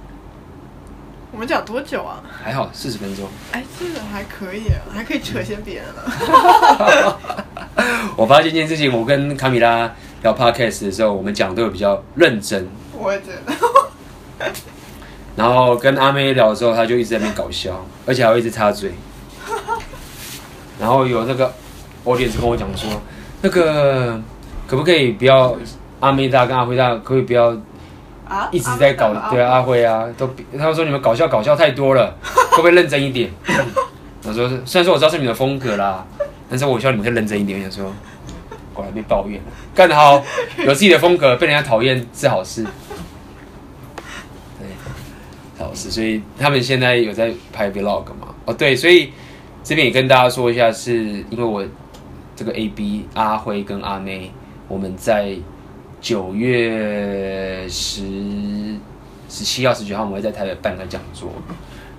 [1.32, 2.22] 我们讲多久啊？
[2.42, 3.28] 还好，四十分钟。
[3.52, 4.62] 哎，这个还可以，
[4.92, 7.18] 还可以扯些别人了。
[8.16, 12.66] 我发现一件事情，我跟卡米拉聊 podcast 的时候，我们讲都有比较认真。
[12.92, 14.50] 我也觉得。
[15.36, 18.92] 然后跟阿妹聊的时候，她就一直在那边搞笑，而且还会一直插嘴。
[20.80, 21.52] 然后有那个
[22.04, 22.88] audience 跟我讲说，
[23.42, 24.18] 那个
[24.66, 25.54] 可不可以不要
[26.00, 27.54] 阿妹大跟阿辉大，可不可以不要？
[28.28, 32.12] 啊、一直在搞，对啊，阿辉啊，都他们说你们搞笑搞笑太多了，
[32.50, 33.30] 会不会认真一点？
[34.26, 36.04] 我说虽然说我知道是你们的风格啦，
[36.50, 37.64] 但是我希望你们可以认真一点。
[37.64, 37.92] 我说
[38.74, 39.40] 果然被抱怨，
[39.72, 40.20] 干得好，
[40.58, 42.64] 有自己的风格，被人家讨厌是好事，
[44.58, 44.66] 对，
[45.56, 45.88] 是好事。
[45.92, 48.34] 所以他们现在有在拍 vlog 嘛？
[48.44, 49.12] 哦，对，所以
[49.62, 50.96] 这边也跟大家说一下，是
[51.30, 51.64] 因为我
[52.34, 54.32] 这个 AB 阿辉跟阿妹，
[54.66, 55.36] 我们在。
[56.06, 58.78] 九月十
[59.28, 61.32] 十七号、十九号，我们会在台北办个讲座，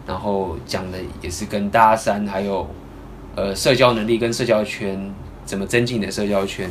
[0.08, 2.66] 然后讲的也是跟搭讪，还有
[3.36, 6.70] 呃社交能力跟社交圈怎么增进你的社交圈，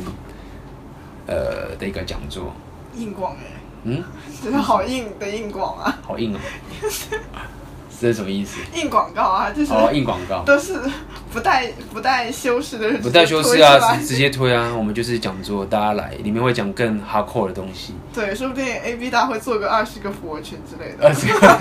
[1.27, 2.51] 呃的一个讲座。
[2.95, 3.43] 硬广哎，
[3.83, 4.03] 嗯，
[4.43, 6.39] 真的好硬的硬广啊，好硬哦。
[7.99, 8.59] 这是什么意思？
[8.75, 10.79] 硬广告啊，就是哦，硬广告都是
[11.33, 14.71] 不带不带修饰的，不带修饰啊，直接推啊。
[14.77, 17.95] 我们就是讲座，大家来，里面会讲更 hardcore 的东西。
[18.13, 21.07] 对，说不定 AB 大会做个二十个俯卧撑之类的。
[21.07, 21.57] 二十个，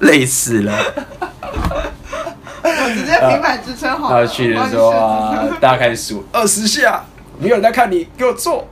[0.06, 0.72] 累死了。
[2.62, 4.26] 我直接平板支撑好了。
[4.26, 7.04] 他去的时候啊，大家开始数 二十下，
[7.38, 8.68] 没有人在看你，给我做，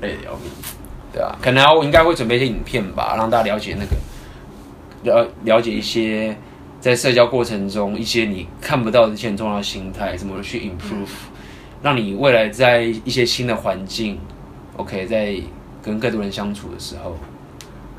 [0.00, 0.50] 累的要命，
[1.12, 1.36] 对啊？
[1.42, 3.96] 可能我应该会准备一些影片吧，让大家了解那个。
[5.02, 6.36] 了了解一些
[6.80, 11.08] 在社交过程中一些你看不到的一些很重要的心态，怎么去 improve，
[11.82, 14.18] 让你未来在一些新的环境
[14.76, 15.34] ，OK，在
[15.82, 17.16] 跟更多人相处的时候，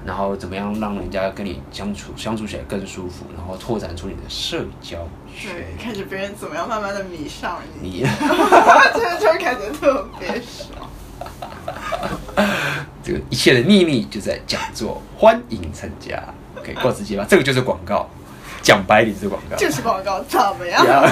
[0.05, 4.97] 然后怎么样让人家跟你相处相处起来更舒服，然后拓展出你的社交
[5.35, 5.51] 圈。
[5.53, 8.03] 对，看着别人怎么样慢慢的迷上你，你，
[8.93, 10.89] 这就感觉特别爽。
[13.03, 16.21] 这个一切的秘密就在讲座，欢迎参加。
[16.57, 17.25] OK，够直接吧？
[17.27, 18.07] 这个就是广告，
[18.61, 20.85] 讲白点是广告，就是广告，怎么样？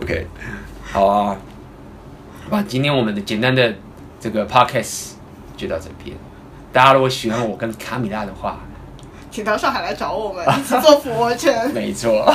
[0.00, 0.26] OK，
[0.90, 1.36] 好啊，
[2.44, 3.74] 好吧，今天我们的简单的
[4.18, 5.10] 这个 Podcast
[5.56, 6.16] 就到这边。
[6.72, 8.58] 大家如果喜欢我跟卡米拉的话，
[9.30, 11.52] 请到上海来找我们一起做俯卧撑。
[11.74, 12.34] 没错，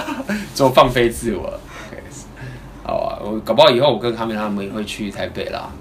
[0.53, 1.47] 做放飞自我。
[1.47, 2.03] OK，
[2.83, 5.71] 好啊，我搞不好以后我跟卡米拉他们也会去台北啦，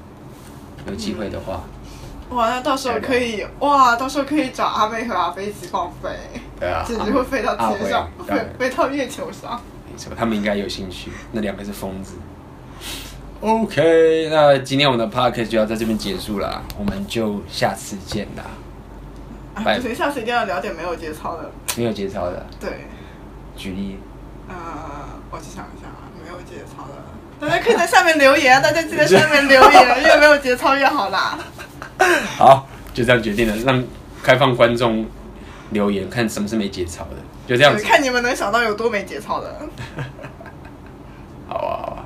[0.86, 1.62] 有机会的话。
[2.30, 6.10] 哇，那到时候可以哇，到时候可以找阿妹和阿飞一起放飞，
[6.60, 9.58] 对啊，简直会飞到天上，飞飞到月球上。
[9.90, 11.10] 没错，他们应该有兴趣。
[11.32, 12.16] 那两个是疯子。
[13.40, 18.44] OK，那今天我们的 Podcast 就要在这边结束了，我们就下次见啦。
[19.54, 21.50] 不行，下次一定要聊点没有节操的。
[21.76, 22.46] 没有节操的。
[22.60, 22.84] 对。
[23.56, 23.98] 举例。
[24.48, 24.54] 呃，
[25.30, 26.94] 我去想一下啊，没有节操的，
[27.40, 31.38] 大家可以在下面留言啊，大家记得下面留言，越没有节操越好啦。
[32.36, 33.82] 好，就这样决定了，让
[34.22, 35.06] 开放观众
[35.70, 37.16] 留言，看什么是没节操的，
[37.46, 37.82] 就这样子。
[37.84, 39.54] 看你们能想到有多没节操的。
[41.48, 42.04] 好啊，好啊，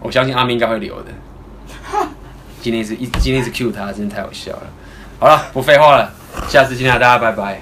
[0.00, 1.10] 我相信阿明应该会留的。
[2.60, 4.62] 今天是一，今天是 cue 他，真的太好笑了。
[5.20, 6.12] 好了，不废话了，
[6.48, 7.60] 下次见啊，大家拜拜。